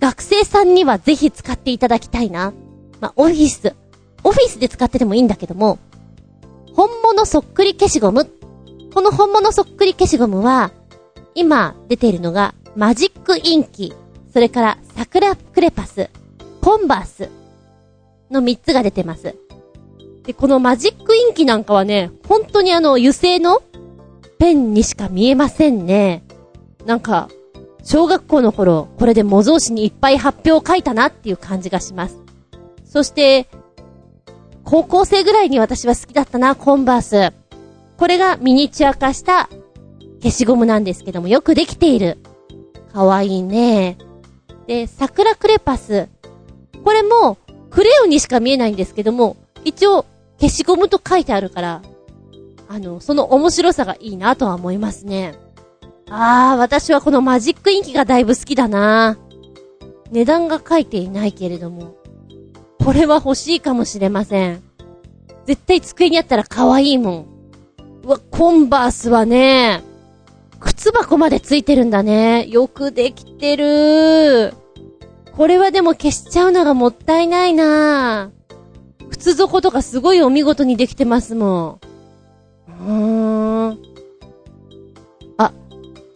[0.00, 2.52] 学生さんにはぜひ使っていただきたいな。
[3.00, 3.74] まあ、オフィス。
[4.24, 5.78] オフィスで使っててもいいんだけども、
[6.74, 8.28] 本物そっくり消しゴム。
[8.92, 10.72] この本物そっくり消しゴムは、
[11.34, 13.94] 今出ているのが、マジックインキ、
[14.32, 16.10] それから桜クレパス、
[16.60, 17.28] コンバース
[18.30, 19.36] の3つが出てます。
[20.24, 23.62] で、このマジックインキなんかはね、本当にあの油性の
[24.38, 26.24] ペンにしか見えませんね。
[26.86, 27.28] なんか、
[27.84, 32.18] 小学校の頃、これで模造紙にいっぱい発表を書いたなっていう感じがします。
[32.84, 33.48] そして、
[34.64, 37.32] 高校生ぐらいに私は好きだったな、コンバース。
[37.96, 39.48] これがミニチュア化した
[40.22, 42.18] 消しゴムなんですけども、よくできている。
[42.92, 43.98] かわいいね。
[44.66, 46.08] で、桜クレパス。
[46.84, 47.38] これも、
[47.70, 50.04] クレヨンにしか見えないんですけども、一応、
[50.42, 51.82] 消しゴムと書いてあるから、
[52.68, 55.36] あの、その面白さがいいなとは思いますね。
[56.10, 59.18] あー、私はこのマジックインキがだいぶ好きだな
[60.10, 61.94] 値段が書いていないけれども、
[62.84, 64.64] これは欲しいかもしれません。
[65.46, 67.26] 絶対机にあったら可愛いもん。
[68.02, 69.84] うわ、コンバースはね、
[70.58, 72.48] 靴箱までついてるんだね。
[72.48, 74.54] よくできてる。
[75.36, 78.32] これはでも消しちゃうのがもったいないな
[79.22, 81.78] 靴底とかすごいお見事にできてますも
[82.68, 82.86] ん。
[82.88, 83.78] うーん。
[85.38, 85.52] あ、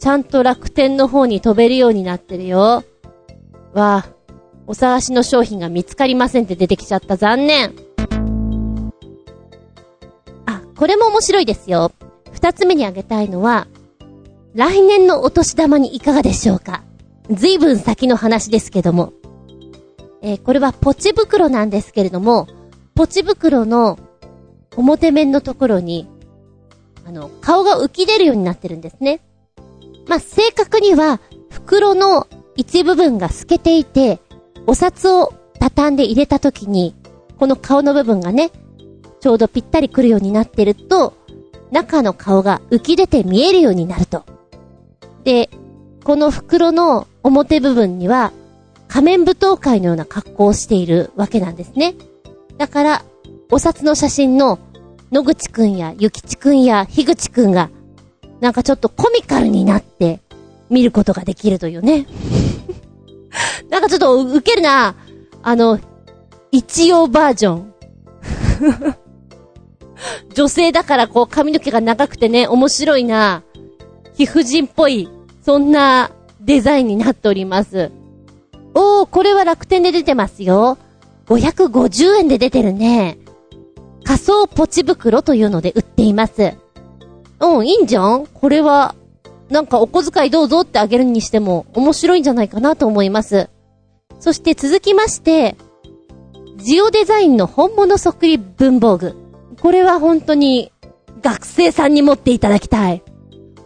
[0.00, 2.82] ちゃんと楽天の方に飛べるようになってるよ。
[3.72, 4.07] わあ、
[4.66, 7.16] お探しの商品が見つかりませんって出てきちゃった。
[7.16, 7.76] 残念。
[10.46, 11.92] あ、これも面白いですよ。
[12.32, 13.68] 二つ目に挙げたいのは、
[14.57, 16.82] 来年のお年玉にいかがでしょうか
[17.30, 19.12] ずいぶん先の話ですけども。
[20.22, 22.48] えーこれはポチ袋なんですけれども、
[22.97, 23.99] ポチ袋の
[24.74, 26.09] 表面のところに、
[27.05, 29.20] あの、顔が浮き出るようになってるんですね。
[30.09, 31.20] まあ、正確には、
[31.51, 32.26] 袋の
[32.57, 34.18] 一部分が透けていて、
[34.66, 36.94] お札を畳んで入れた時に、
[37.38, 38.51] この顔の部分がね、
[39.20, 41.12] ちょうどぴったりくるようになってると、
[41.70, 44.24] 中の顔が浮き出て見えるようになると。
[45.22, 45.51] で、
[46.03, 48.32] この袋の表部分には、
[48.88, 51.94] 仮面舞踏会のような格好をしているわけなんですね。
[52.59, 53.04] だから、
[53.50, 54.59] お札の写真の
[55.12, 57.70] 野口くんやゆきちくんや樋口くんが、
[58.40, 60.20] なんかちょっとコミカルになって
[60.68, 62.07] 見ることができるというね。
[63.70, 64.94] なんかちょっとウケるな。
[65.42, 65.78] あの、
[66.50, 67.74] 一応バージョン。
[70.34, 73.42] 女性だからこう髪の毛が長くてね、面白いな。
[74.16, 75.09] 貴婦人っぽい、
[75.44, 77.90] そんなデザインになっております。
[78.74, 80.78] おー、これは楽天で出てますよ。
[81.27, 83.18] 550円で出てるね。
[84.05, 86.55] 仮想ポチ袋というので売っています。
[87.41, 88.27] うん、いいんじゃん？
[88.27, 88.95] これは、
[89.51, 93.49] なんかお小遣いどうぞってあげるにしても面白いんじゃないかなと思います。
[94.18, 95.57] そして続きまして、
[96.57, 99.14] ジオデザインの本物そっくり文房具。
[99.61, 100.72] これは本当に
[101.20, 103.03] 学生さんに持っていただきたい。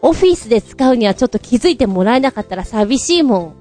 [0.03, 3.55] オフィスで使うにはちょっと気づいてもらえなかったら寂しいもん。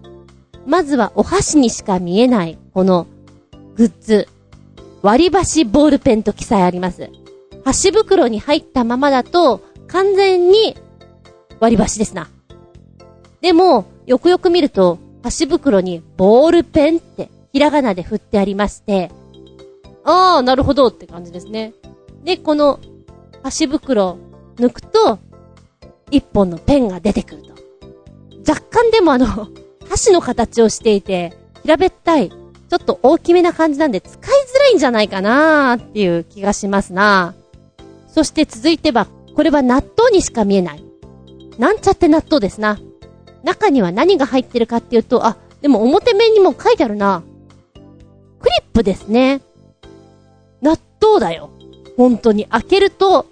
[0.65, 3.07] まずはお箸にしか見えない、この
[3.79, 4.27] グッズ。
[5.01, 7.09] 割り箸ボールペンと記載あります。
[7.63, 10.75] 箸袋に入ったままだと、完全に
[11.61, 12.29] 割り箸ですな。
[13.39, 19.11] でも、よくよく見ると、箸袋にボールペンって、ひらがなで振ってありまして、
[20.03, 21.73] あー、なるほどって感じですね。
[22.25, 22.81] で、この、
[23.43, 24.17] 箸袋、
[24.57, 25.19] 抜くと、
[26.11, 27.53] 一本のペンが出てくると。
[28.45, 29.47] 若干でもあの、
[29.87, 31.31] 箸の形をしていて、
[31.63, 32.29] 平べったい、
[32.69, 37.33] ちょっと大きめな感じなんで使いづらいんじゃないかなーっていう気がしますな。
[38.07, 40.83] そして続いては、これは納豆にしか見えない。
[41.57, 42.79] なんちゃって納豆ですな。
[43.43, 47.23] 中には何が入ってるかっていうと、あ、でも表面にも書いてあるな。
[48.39, 49.41] クリップですね。
[50.61, 51.49] 納豆だよ。
[51.97, 52.45] 本当に。
[52.45, 53.25] 開けると、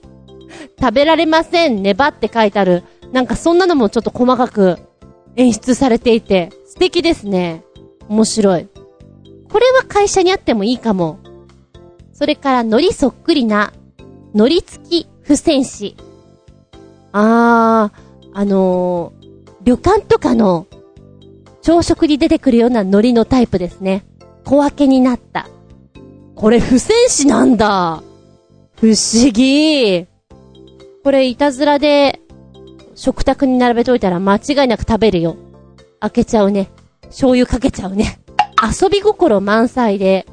[0.80, 2.84] 食べられません、粘って書いてある。
[3.12, 4.80] なんかそんなのもちょっと細かく
[5.36, 7.64] 演出されていて、素敵ですね。
[8.10, 8.68] 面白い。
[9.50, 11.20] これは会社にあってもいいかも。
[12.14, 13.74] それから海苔そっくりな、
[14.34, 15.96] 海苔付き付箋紙。
[17.12, 19.28] あー、あのー、
[19.64, 20.68] 旅館とかの
[21.62, 24.06] 朝食に出てくるような海苔のタイプですね。
[24.46, 25.48] 小分けになった。
[26.36, 28.04] これ付箋紙なんだ。
[28.80, 30.08] 不思議。
[31.04, 32.20] これいたずらで
[32.96, 35.36] 食卓に並べといたら間違いなく食べるよ。
[36.00, 36.70] 開けちゃうね。
[37.04, 38.20] 醤油かけちゃうね。
[38.62, 40.26] 遊び心満載で。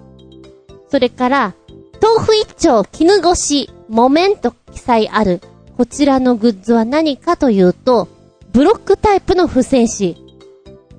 [0.88, 1.54] それから、
[2.00, 5.40] 豆腐一丁絹ごし、木綿と記載ある、
[5.76, 8.08] こちらのグッズは何かというと、
[8.52, 10.16] ブロックタイプの付箋紙。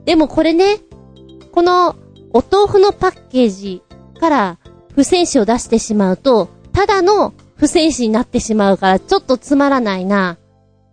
[0.05, 0.79] でもこれね、
[1.51, 1.95] この
[2.33, 3.81] お豆腐のパッケージ
[4.19, 4.57] から
[4.89, 10.37] 付箋紙を出してしまうと、ただの付箋紙になってしまうからちょっとつまらないな。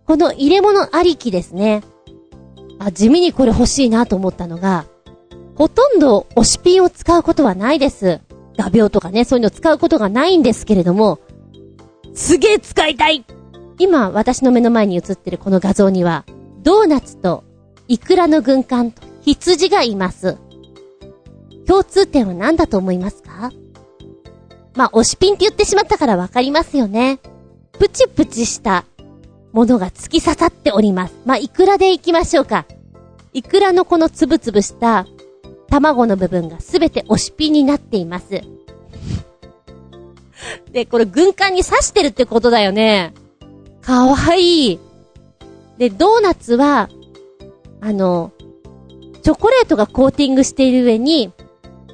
[0.05, 1.83] この入れ物ありきですね。
[2.79, 4.85] あ、地味にこれ欲しいなと思ったのが、
[5.55, 8.21] ほとんど押しピンを使うことはないです。
[8.57, 11.19] 画鋲とかね、そういうの使うことがないんですけれども、
[12.13, 13.25] すげえ使いたい
[13.79, 16.25] 今、私の目の前に映ってるこの画像には、
[16.61, 17.43] ドーナツと
[17.87, 20.37] イクラの軍艦と羊がいます。
[21.65, 23.51] 共通点は何だと思いますか？
[24.75, 27.19] まあ、押しピンって言ってしまったからわかりますよね。
[27.73, 28.85] プチプチした
[29.51, 31.15] ものが突き刺さっております。
[31.25, 32.65] まあ、イクラでいきましょうか。
[33.33, 35.07] イクラのこのつぶつぶした
[35.73, 38.43] 卵の部分がすべて押しピンになっています。
[40.71, 43.13] で、これ軍艦に刺してるってことだよね。
[43.81, 44.79] かわいい。
[45.79, 46.89] で、ドーナツは、
[47.81, 48.31] あの、
[49.23, 51.31] チョコレートがコーティングしている上に、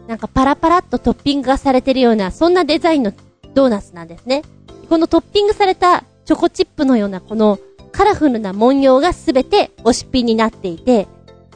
[0.08, 3.14] なんかパラパラっとトッピングがされてるような、そんなデザインの
[3.54, 4.42] ドーナツなんですね。
[4.90, 7.60] このトッピングされたチョコチップのようなこの
[7.94, 11.08] カラフルな文様がすべて押しピンになっていて、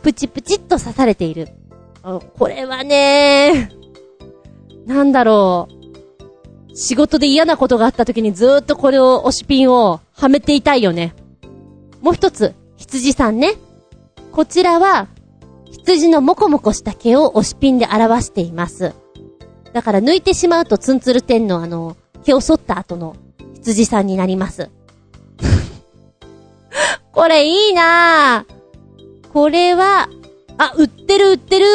[0.02, 1.50] プチプチっと刺されている。
[2.04, 3.70] あこれはね
[4.86, 6.76] なんだろう。
[6.76, 11.14] 仕事で嫌なことがあった時にずーっとこれを押しピンをはめていたいよね。
[12.02, 13.54] もう一つ、羊さんね。
[14.32, 15.08] こちらは、
[15.72, 18.94] 羊のモコモコした毛を押しピンで表しています。
[19.72, 21.96] だから抜いてしまうとツンツル天のあの、
[22.26, 23.16] 毛を剃った後の
[23.56, 24.70] 羊さんになります。
[27.14, 29.32] これいいなぁ。
[29.32, 30.10] これは、
[30.58, 31.66] あ、売ってる売ってる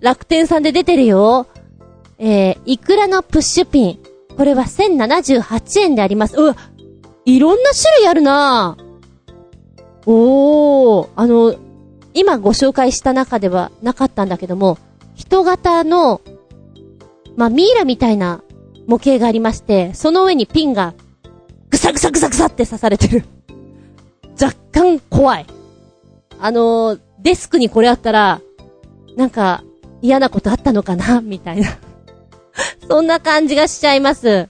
[0.00, 1.46] 楽天さんで出てるよ。
[2.18, 3.98] えー、イクラのプッシュピン。
[4.36, 6.36] これは1078円であります。
[6.36, 6.56] うわ、
[7.24, 8.86] いろんな種類あるなぁ。
[10.06, 11.56] おー、あの、
[12.14, 14.78] 今ご紹介した中ではなかったんだけども、
[15.14, 16.20] 人型の、
[17.36, 18.42] まあ、ミイラみたいな
[18.86, 20.94] 模型がありまして、その上にピンが、
[21.70, 23.24] ぐさぐさぐさぐさって刺されてる。
[24.40, 25.46] 若干怖い。
[26.38, 28.40] あのー、デスクにこれあったら、
[29.16, 29.64] なんか、
[30.00, 31.20] 嫌なことあったのかな？
[31.26, 31.76] みたいな。
[32.88, 34.48] そんな感じがしちゃいます。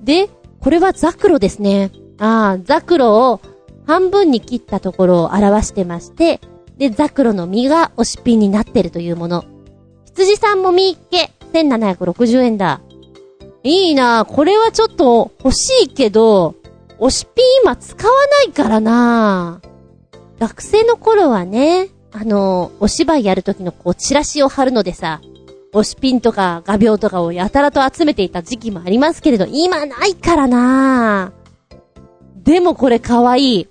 [0.00, 1.90] で、これはザクロですね。
[2.18, 3.40] ああ、ザクロを
[3.84, 6.40] 半分に切ったところを表してまして、
[6.78, 9.44] で、ザクロの実が押しピンになってるというもの。
[10.04, 12.80] 羊さんもみっけ、1760円だ。
[13.64, 16.54] いいなこれはちょっと欲しいけど、
[17.00, 18.12] 押しピン今使わ
[18.46, 19.60] ないからな
[20.38, 25.20] 学生の頃はね、あの、お芝居やるときのこう、チラシを貼るのでさ、
[25.72, 31.32] 押しピンとか画鋲とかをやたらと集めていた時期もありますけれど、今ないからな
[32.44, 33.68] でもこれ可愛い。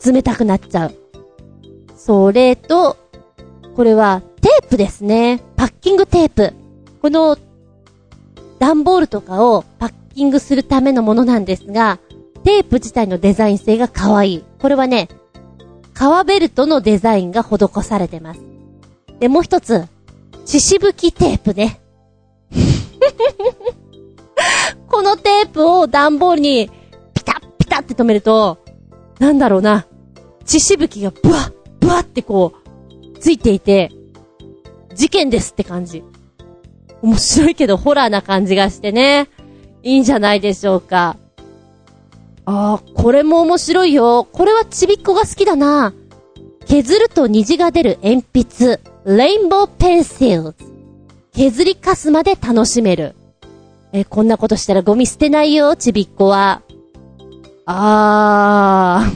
[0.00, 0.94] 集めたくなっちゃう。
[1.96, 2.96] それと、
[3.74, 5.42] これはテープですね。
[5.56, 6.52] パッキングテープ。
[7.02, 7.36] この、
[8.60, 11.98] 段ボールとかをパッキングするためのものなんですが、
[12.44, 14.44] テープ自体のデザイン性が可愛い。
[14.60, 15.08] これはね、
[15.98, 18.40] 革ベルトのデザインが施されてます。
[19.18, 19.84] で、もう一つ、
[20.44, 21.80] 血しぶきテープね。
[24.86, 26.70] このテープを段ボールに
[27.14, 28.58] ピタッピタッって止めると、
[29.18, 29.88] なんだろうな、
[30.44, 33.90] 血しぶきがブワッブワッってこう、ついていて、
[34.94, 36.04] 事件ですって感じ。
[37.02, 39.28] 面白いけどホラーな感じがしてね。
[39.82, 41.16] いいんじゃないでしょうか。
[42.50, 44.26] ああ、これも面白いよ。
[44.32, 45.92] これはちびっこが好きだな。
[46.64, 50.54] 削ると虹が出る鉛筆、レインボーペンシル。
[51.34, 53.14] 削りかすまで楽しめる。
[53.92, 56.62] え、こんなことしたらゴミ捨てないよ、ちびっこは。
[57.66, 59.12] あー。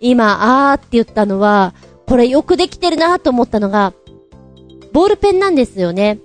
[0.00, 1.72] 今、あーって言ったのは、
[2.06, 3.94] これよくできてるなと思ったのが、
[4.92, 6.18] ボールペンなんですよね。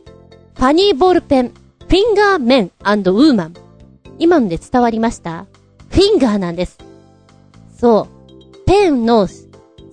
[0.55, 3.53] ファニーボールペン、フィンガーメンウーマン。
[4.19, 5.47] 今ので伝わりました？
[5.93, 6.79] フィンガーなんです。
[7.77, 8.65] そう。
[8.65, 9.27] ペンの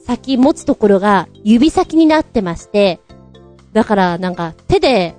[0.06, 3.00] 先持つところが指先になってまして、
[3.74, 5.14] だからなんか手で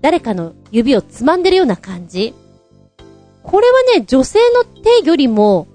[0.00, 2.34] 誰かの指をつまんでるような感じ
[3.42, 5.68] これはね、女性の手よりも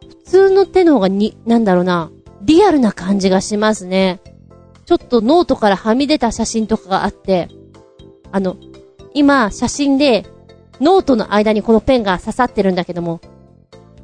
[0.00, 2.10] 普通の手の方がに、なんだろうな、
[2.40, 4.20] リアルな感じがしますね。
[4.86, 7.50] ちょっとノートからはみ出た写真とかがあって、
[8.32, 8.56] あの、
[9.12, 10.24] 今、写真で、
[10.80, 13.20] ノートの間にこのペンが刺さってるんだけども、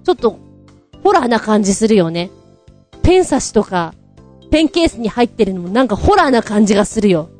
[0.05, 0.39] ちょっと、
[1.03, 2.31] ホラーな感じするよね。
[3.03, 3.95] ペン差しとか、
[4.51, 7.31] ペンケースに入ってるのもなんかホラーな感じがするよ。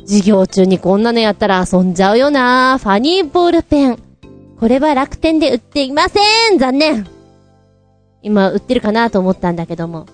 [0.00, 3.98] 授業中にこんなのやったら遊んじゃうよなファニーボールペン。
[4.58, 6.18] これは楽天で売っていませ
[6.52, 7.06] ん残念
[8.22, 10.06] 今売ってるかなと思ったんだけども。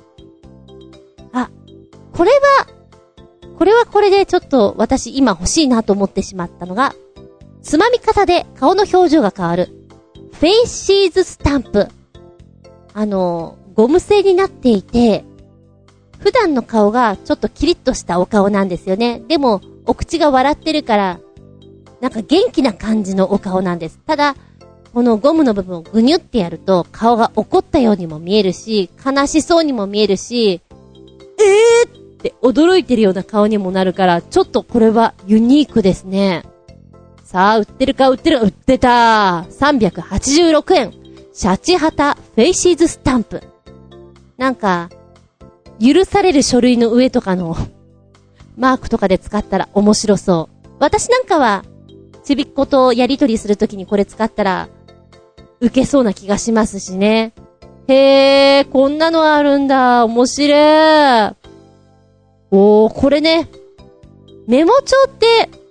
[1.33, 1.51] あ、
[2.13, 2.67] これは、
[3.59, 6.95] これはこれでちょっと私今欲しいなと思ってしまったのが、
[7.63, 9.84] つまみ方で顔の表情が変わる。
[10.45, 11.89] Faces Stamp。
[12.93, 15.25] あの、ゴム製になっていて、
[16.19, 19.23] 普段の顔がちょっとキリッとしたお顔なんですよね。
[19.27, 21.21] でも、お口が笑ってるから、
[22.03, 23.99] なんか元気な感じのお顔なんです。
[24.07, 24.37] ただ、
[24.93, 30.61] このゴムの部分をぐにゅってやると、顔が怒ったようにも見えるし、悲しそうにも見えるし、
[31.39, 36.45] えーって驚いてるような顔にもなるから、ちょっとこれはユニークですね。
[37.25, 40.93] さあ、売ってるか売ってる、売ってた !386 円。
[41.33, 43.43] シャチハタ Faces Stamp。
[44.37, 44.91] なんか、
[45.81, 47.57] 許される書類の上とかの
[48.57, 50.69] マークとかで使ったら面白そう。
[50.79, 51.65] 私なんかは、
[52.25, 54.69] ちびっ子とやりとりするときにこれ使ったら、
[55.61, 57.33] 受けそうな気がしますしね。
[57.89, 60.05] へえ、こんなのあるんだ。
[60.05, 61.33] 面白い。
[62.51, 63.49] おー、これね。
[64.47, 65.64] メモ帳って、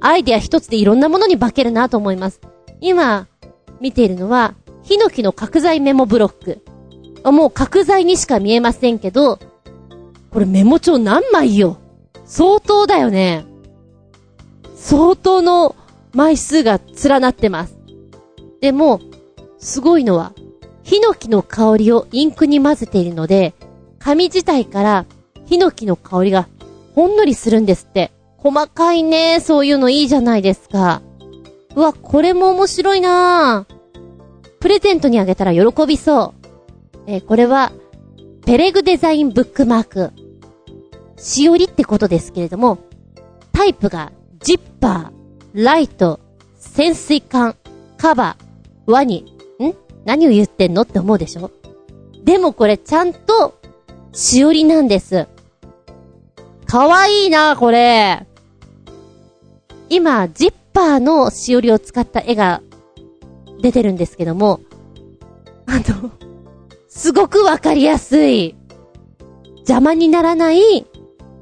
[0.00, 2.40] アイデア一つでいろんなものに化けるなと思います。
[2.80, 3.28] 今、
[3.80, 6.62] 見ているのは、ヒノキの角材メモブロック。
[7.30, 9.38] もう角材にしか見えませんけど、
[10.30, 11.78] これメモ帳何枚よ？
[12.24, 13.44] 相当だよね。
[14.74, 15.76] 相当の
[16.14, 17.76] 枚数が連なってます。
[18.60, 19.00] でも、
[19.58, 20.32] すごいのは、
[20.82, 23.54] ヒノキの香りをインクに混ぜているので、
[23.98, 25.06] 紙自体から
[25.44, 26.48] ヒノキの香りが
[26.94, 28.12] ほんのりするんですって。
[28.42, 29.40] 細かいね。
[29.40, 31.02] そういうのいいじゃないですか。
[31.76, 33.66] うわ、これも面白いな
[34.58, 36.34] プレゼントにあげたら喜びそ
[36.96, 36.98] う。
[37.06, 37.72] えー、これは、
[38.44, 40.12] ペレグデザインブックマーク。
[41.16, 42.78] しおりってことですけれども、
[43.52, 46.18] タイプが、ジッパー、ライト、
[46.56, 47.56] 潜水艦、
[47.96, 49.36] カバー、ワニ。
[49.60, 49.74] ん？
[50.04, 50.82] 何を言ってんの？
[50.82, 51.50] って思うでしょ？
[52.24, 53.60] でもこれちゃんと、
[54.12, 55.28] しおりなんです。
[56.66, 58.26] かわいいな、これ。
[59.90, 62.62] 今、ジッパーのしおりを使った絵が
[63.60, 64.60] 出てるんですけども、
[65.66, 66.12] あの、
[66.88, 68.54] すごくわかりやすい。
[69.58, 70.86] 邪魔にならない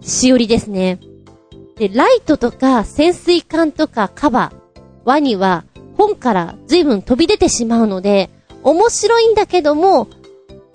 [0.00, 0.98] しおりですね。
[1.76, 5.64] で、ライトとか潜水艦とかカバー、ワニは
[5.98, 8.30] 本から随分飛び出てしまうので、
[8.62, 10.08] 面白いんだけども、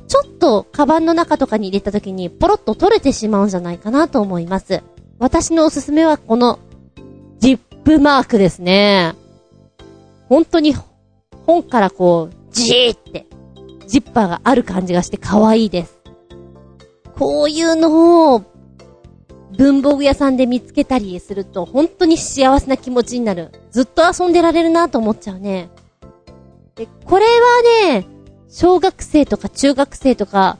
[0.08, 4.84] ちょっとカバンの中とかに入れた時にポロッと取れてしまうんじゃないかなと思います。
[5.18, 6.60] 私のおすすめはこの
[7.44, 9.16] ジップマークですね。
[10.30, 10.74] 本当に
[11.46, 13.26] 本からこう、じーって
[13.86, 16.02] ジッパーがある感じがして可愛いです。
[17.20, 18.44] こういうのを、
[19.58, 23.52] 文房具屋さんで見つけたりすると、本当に幸せな気持ちになる。
[23.72, 25.70] ずっと遊んでられるなと思っちゃうね。
[26.76, 28.08] で、これはね、
[28.48, 30.60] 小学生とか中学生とか、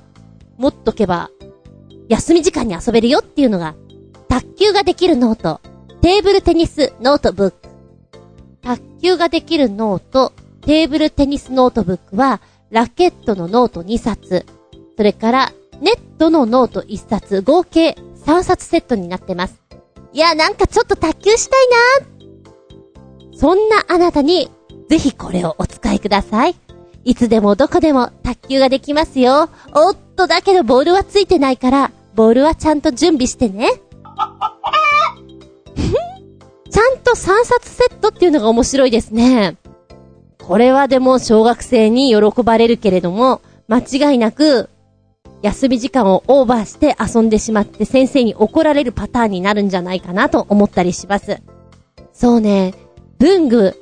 [0.58, 1.30] 持っとけば、
[2.10, 3.74] 休み時間に遊べるよっていうのが、
[4.28, 5.62] 卓球ができるノート、
[6.04, 7.58] Table Tennis Notebook。
[8.62, 12.42] 卓球ができるノート、 Table Tennis Notebook は、
[12.72, 14.46] ラケットのノート2冊、
[14.98, 17.96] それから、ネットのノート1冊、合計
[18.26, 19.56] 3冊セットになってます。
[20.12, 21.68] いや、なんかちょっと卓球したい
[23.32, 24.52] なそんなあなたに、
[24.90, 26.56] ぜひこれをお使いください。
[27.06, 29.48] いつでもどこでも卓球ができますよ。
[29.74, 33.70] おっと、だけどボールはついてないから、ボールはちゃんと準備してね。
[35.76, 39.58] ちゃんと3冊セットっていうのが面白いですね。
[40.40, 44.70] これはでも小学生に喜ばれるけれども、間違いなく、
[45.42, 51.42] 休み時間をオーバーして遊んでしまって先生に怒られるパターンになるんじゃないかなと思ったりします。
[52.14, 52.74] そうね、
[53.20, 53.76] 文具。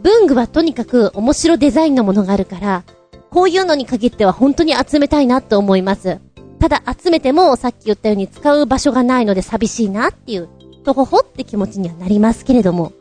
[0.00, 2.84] 文具はとにかく面白デザインのものがあるから、
[3.30, 6.20] こういうのに限っては本当に集めたいなと思います。
[6.58, 10.48] ただ集めてもさっき言ったように使う場所がないので寂しいなっていう、
[10.90, 12.92] とほほって気持ちにはなりますけれども。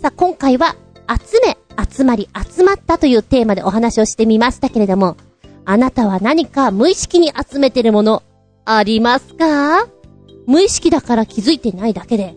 [0.00, 0.76] さあ今回は
[1.08, 1.58] 集め、
[1.92, 5.16] 集まり、集まったというテーマでお話をしてみましたけれども、
[5.64, 8.22] あなたは何か無意識に集めてるもの、
[8.64, 9.88] ありますか？
[10.46, 12.36] 無意識だから気づいてないだけで、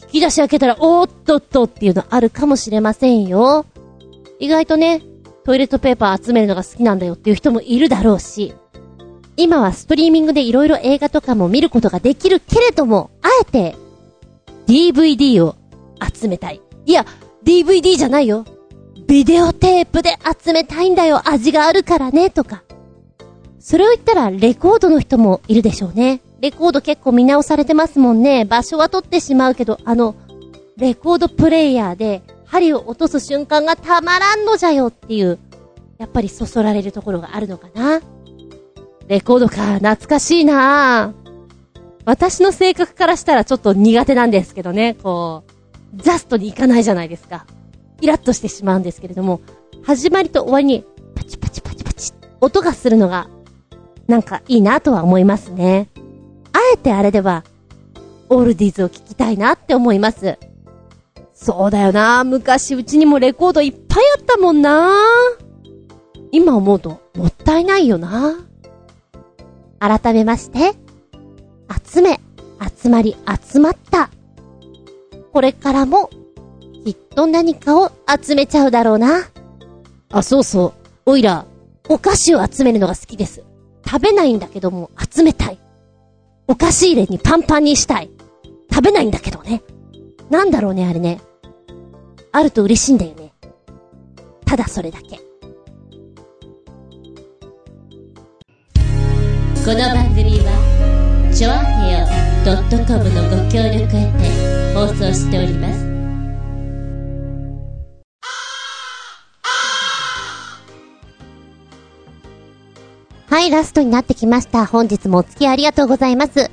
[0.00, 3.66] 引き出し開けたら、おーっとっとっていうのあるかもしれませんよ。
[4.38, 5.02] 意外とね、
[5.44, 8.54] トイレットペーパー集めるのが好きなんだよっていう人もいるだろうし、
[9.36, 13.76] 今はストリーミングで色々映画とかも見ることができるけれども、あえて、
[14.70, 15.56] DVD を
[16.14, 16.60] 集めたい。
[16.86, 17.04] いや、
[17.44, 18.44] DVD じゃないよ。
[19.08, 21.28] ビデオテープで集めたいんだよ。
[21.28, 22.62] 味があるからね、とか。
[23.58, 26.20] それを言ったら、レコードの人もいるでしょうね。
[26.40, 28.44] レコード結構見直されてますもんね。
[28.44, 30.14] 場所は取ってしまうけど、あの、
[30.76, 35.40] レコードプレイヤーで、針を落とす瞬間がたまらんのじゃよっていう、
[35.98, 38.00] やっぱりそそられるところがあるのかな。
[39.08, 41.19] レコードか、懐かしいなぁ
[42.10, 45.44] 私の性格からしたらちょっと苦手なんですけどね、こ
[45.94, 47.46] う、ジャストにいかないじゃないですか。
[48.00, 49.40] イラッとしてしまうんですけれども、
[49.84, 50.84] 始まりと終わりに、
[51.14, 53.28] パチパチパチパチ、音がするのが、
[54.08, 55.86] なんかいいなとは思いますね。
[56.52, 57.44] あえてあれでは、
[58.28, 60.36] オールディーズを聞きたいなって思います。
[61.32, 64.92] そうだよな昔うちにもレコードいっぱいあったもんな
[66.32, 68.34] 今思うと、もったいないよな
[69.78, 70.74] 改めまして、
[71.70, 72.20] 集め、
[72.82, 74.10] 集まり、集まった。
[75.32, 76.10] これからも、
[76.84, 79.28] きっと何かを集めちゃうだろうな。
[80.12, 80.74] あ、そうそ
[81.06, 81.10] う。
[81.10, 81.46] おいら、
[81.88, 83.44] お菓子を集めるのが好きです。
[83.86, 85.58] 食べないんだけども、集めたい。
[86.48, 88.10] お菓子入れにパンパンにしたい。
[88.72, 89.62] 食べないんだけどね。
[90.30, 91.20] なんだろうね、あれね。
[92.32, 93.32] あると嬉しいんだよね。
[94.46, 95.16] ただそれだけ。
[99.64, 100.59] この番組は、
[101.40, 102.06] ちょあへよ
[102.86, 105.86] .com のご協力へて放送しております。
[113.26, 114.66] はい、ラストになってきました。
[114.66, 116.50] 本日もお付き合いありがとうございます。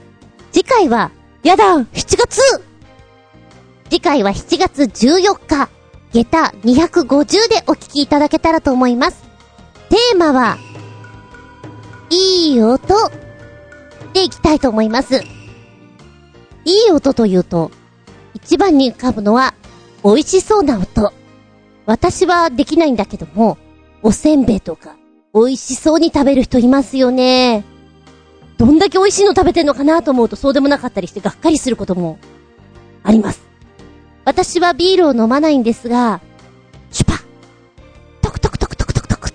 [0.54, 1.12] 次回は、
[1.44, 2.40] やだ !7 月
[3.90, 5.70] 次回は7月14日、
[6.14, 9.22] 下駄250でお聞きいただけたらと思います。
[9.90, 10.58] テーマは、
[12.10, 13.27] いい音
[14.18, 15.22] でいきたいと思います。
[16.66, 17.72] いい音というと、
[18.34, 19.54] 一番に浮かぶのは、
[20.04, 21.14] 美味しそうな音。
[21.86, 23.58] 私はできないんだけども、
[24.02, 24.96] おせんべいとか、
[25.34, 27.64] 美味しそうに食べる人いますよね。
[28.58, 32.18] どんだけ美味しいの食べてんのかなと思うとそうでもなかったりしてがっかりすることも
[33.04, 33.42] あります。
[34.26, 36.22] 私はビールを飲まないんですが、
[36.92, 37.20] シュパ
[38.24, 39.30] トクトクトクトクトクトク。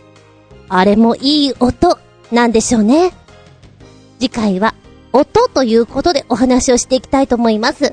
[0.68, 1.98] あれもいい音
[2.32, 3.21] なんでしょうね。
[4.22, 4.76] 次回は
[5.12, 7.92] 音ということでお話をしていきたいと思います。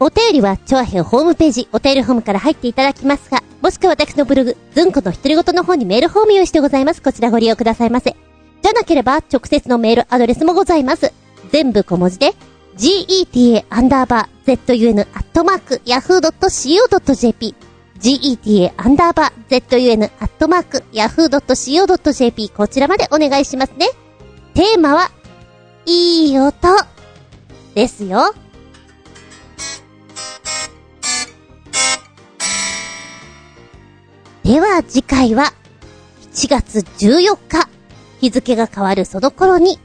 [0.00, 7.00] お便りは、チョアヘホームページ、お便りホームから入っていただきますが、もしくは私のブログ、ズンコの独り言の方にメールフォーム用意してございます。
[7.00, 8.14] こちらご利用くださいませ。
[8.62, 11.14] じゃなければ、直接のメールアドレスもございます。
[11.52, 12.34] 全部小文字で、
[12.76, 15.14] get a アンダーバー zun@yahoo
[17.00, 17.54] co.jpget
[18.62, 23.88] a アンダーバー zun@yahoo co.jp こちらまでお願いしますね。
[24.58, 25.12] テーマは、
[25.86, 26.52] いい音
[27.76, 28.34] ですよ。
[34.42, 35.52] では次回は、
[36.32, 37.68] 7月14日、
[38.20, 39.78] 日付が変わるその頃に、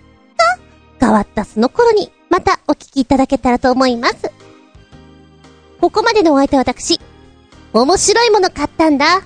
[0.99, 4.31] 変わったその頃に、またお聞きいただけたらと思います。
[5.79, 6.99] ここまでのお相手は私、
[7.73, 9.21] 面白いもの買ったんだ。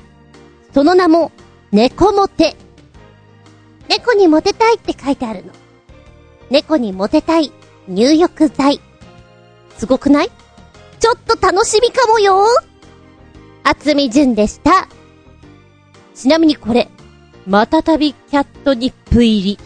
[0.73, 1.31] その名も、
[1.71, 2.57] 猫モテ。
[3.89, 5.53] 猫にモテたいって書いてあるの。
[6.49, 7.51] 猫にモテたい
[7.87, 8.81] 入浴剤。
[9.77, 10.31] すごくない？
[10.99, 12.43] ちょっと楽しみかもよ
[13.63, 14.87] 厚み純でした。
[16.15, 16.89] ちなみにこれ、
[17.45, 19.59] またたびキャットニップ入り。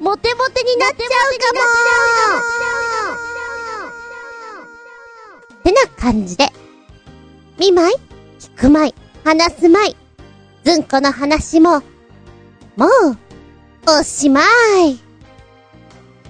[0.00, 1.60] モテモテになっちゃうかも
[5.60, 6.50] ってな感じで。
[7.58, 7.94] 見舞い
[8.40, 9.96] 聞く舞い話す舞い
[10.64, 11.82] ずんこの話も、
[12.76, 12.90] もう、
[13.86, 14.40] おしま
[14.86, 14.98] い。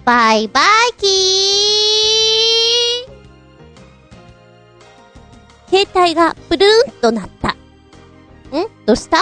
[0.04, 0.64] バイバイ
[0.98, 7.52] キー携帯がプルーンとなった。
[7.52, 7.56] ん
[8.84, 9.16] どうした？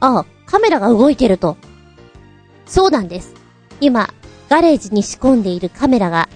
[0.00, 1.56] ああ、カメラが動いてると。
[2.66, 3.34] そうなんです。
[3.80, 4.14] 今、
[4.48, 6.28] ガレージに仕込んでいるカメラが、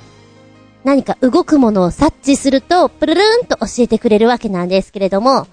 [0.83, 5.47] 何か動くものを察知すると、プルルーンと教えてくれるわけなんですけれども、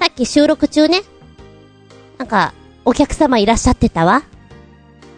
[0.00, 1.02] さっき収録中ね、
[2.18, 2.52] なんか、
[2.84, 4.24] お客様いらっしゃってたわ。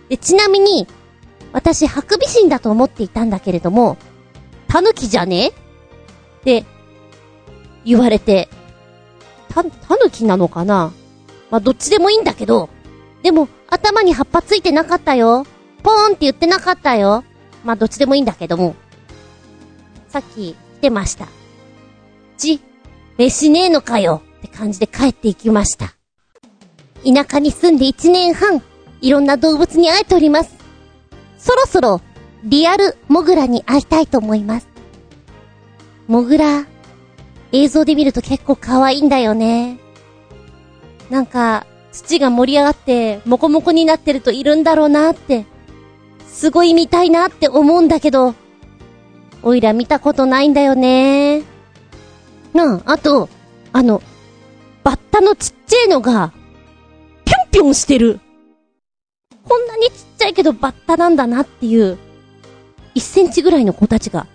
[0.08, 0.86] で、ちなみに、
[1.52, 3.96] 私、ハクビシンだと思っていたんだけれども、
[4.68, 5.48] タヌキじゃね？
[5.48, 5.52] っ
[6.44, 6.64] て、
[7.84, 8.48] 言われて、
[9.48, 10.92] た、タヌキなのかな？
[11.50, 12.68] まあ、どっちでもいいんだけど、
[13.22, 15.44] でも、頭に葉っぱついてなかったよ。
[15.82, 17.24] ポーンって言ってなかったよ。
[17.64, 18.76] まあ、どっちでもいいんだけども。
[20.08, 21.26] さっき、来てました。
[22.36, 22.60] ち、
[23.18, 25.95] 飯ねえのかよって感じで帰っていきました。
[27.06, 28.60] 田舎に住んで1年半、
[29.00, 30.56] いろんな動物に会えております。
[31.38, 32.00] そろそろ、
[32.42, 34.68] リアルモグラに会いたいと思います。
[36.08, 36.66] モグラ、
[37.52, 39.78] 映像で見ると結構可愛いんだよね。
[41.08, 45.46] なんか、土が盛り上がって、モコモコになってるといるんだろうなって、
[46.26, 48.34] すごい見たいなって思うんだけど、
[49.42, 51.44] おいら見たことないんだよね。
[52.52, 53.28] なあ、あと、
[53.72, 54.02] あの、
[54.82, 56.32] バッタのちっちゃいのが、
[57.56, 58.20] ぴょんしてる？
[59.48, 61.96] こんなにちっちゃいけどバッタなんだなっていう、
[62.94, 64.26] 1センチぐらいの子たちが、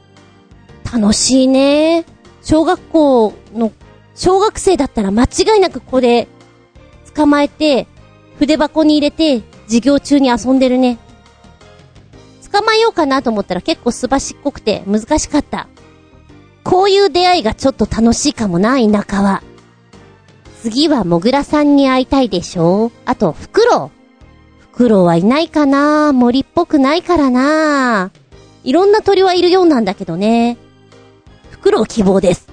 [0.92, 2.04] 楽しいね。
[2.42, 3.74] 小学校の、
[4.16, 6.30] 小学生だったら間違いなくここで、
[7.14, 7.86] 捕まえて、
[8.40, 10.98] 筆箱に入れて、授業中に遊んでるね。
[12.52, 15.68] 捕まえようかなと思ったら結構すばしっこくて難しかった。
[16.64, 19.44] こういう出会いがちょっと楽しいかもな、田舎は。
[20.62, 22.92] 次はもぐらさんに会いたいでしょ？
[23.06, 24.62] あと、フクロウ。
[24.62, 26.14] フクロウはいないかな？
[26.14, 28.12] 森っぽくないからな？
[28.64, 30.58] いろんな鳥はいるようなんだけどね。
[31.50, 32.48] フクロウ希望です。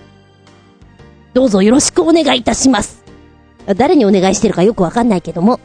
[1.34, 3.04] どうぞよろしくお願いいたします。
[3.76, 5.60] 誰にお願いしてるかよくわかんないけども。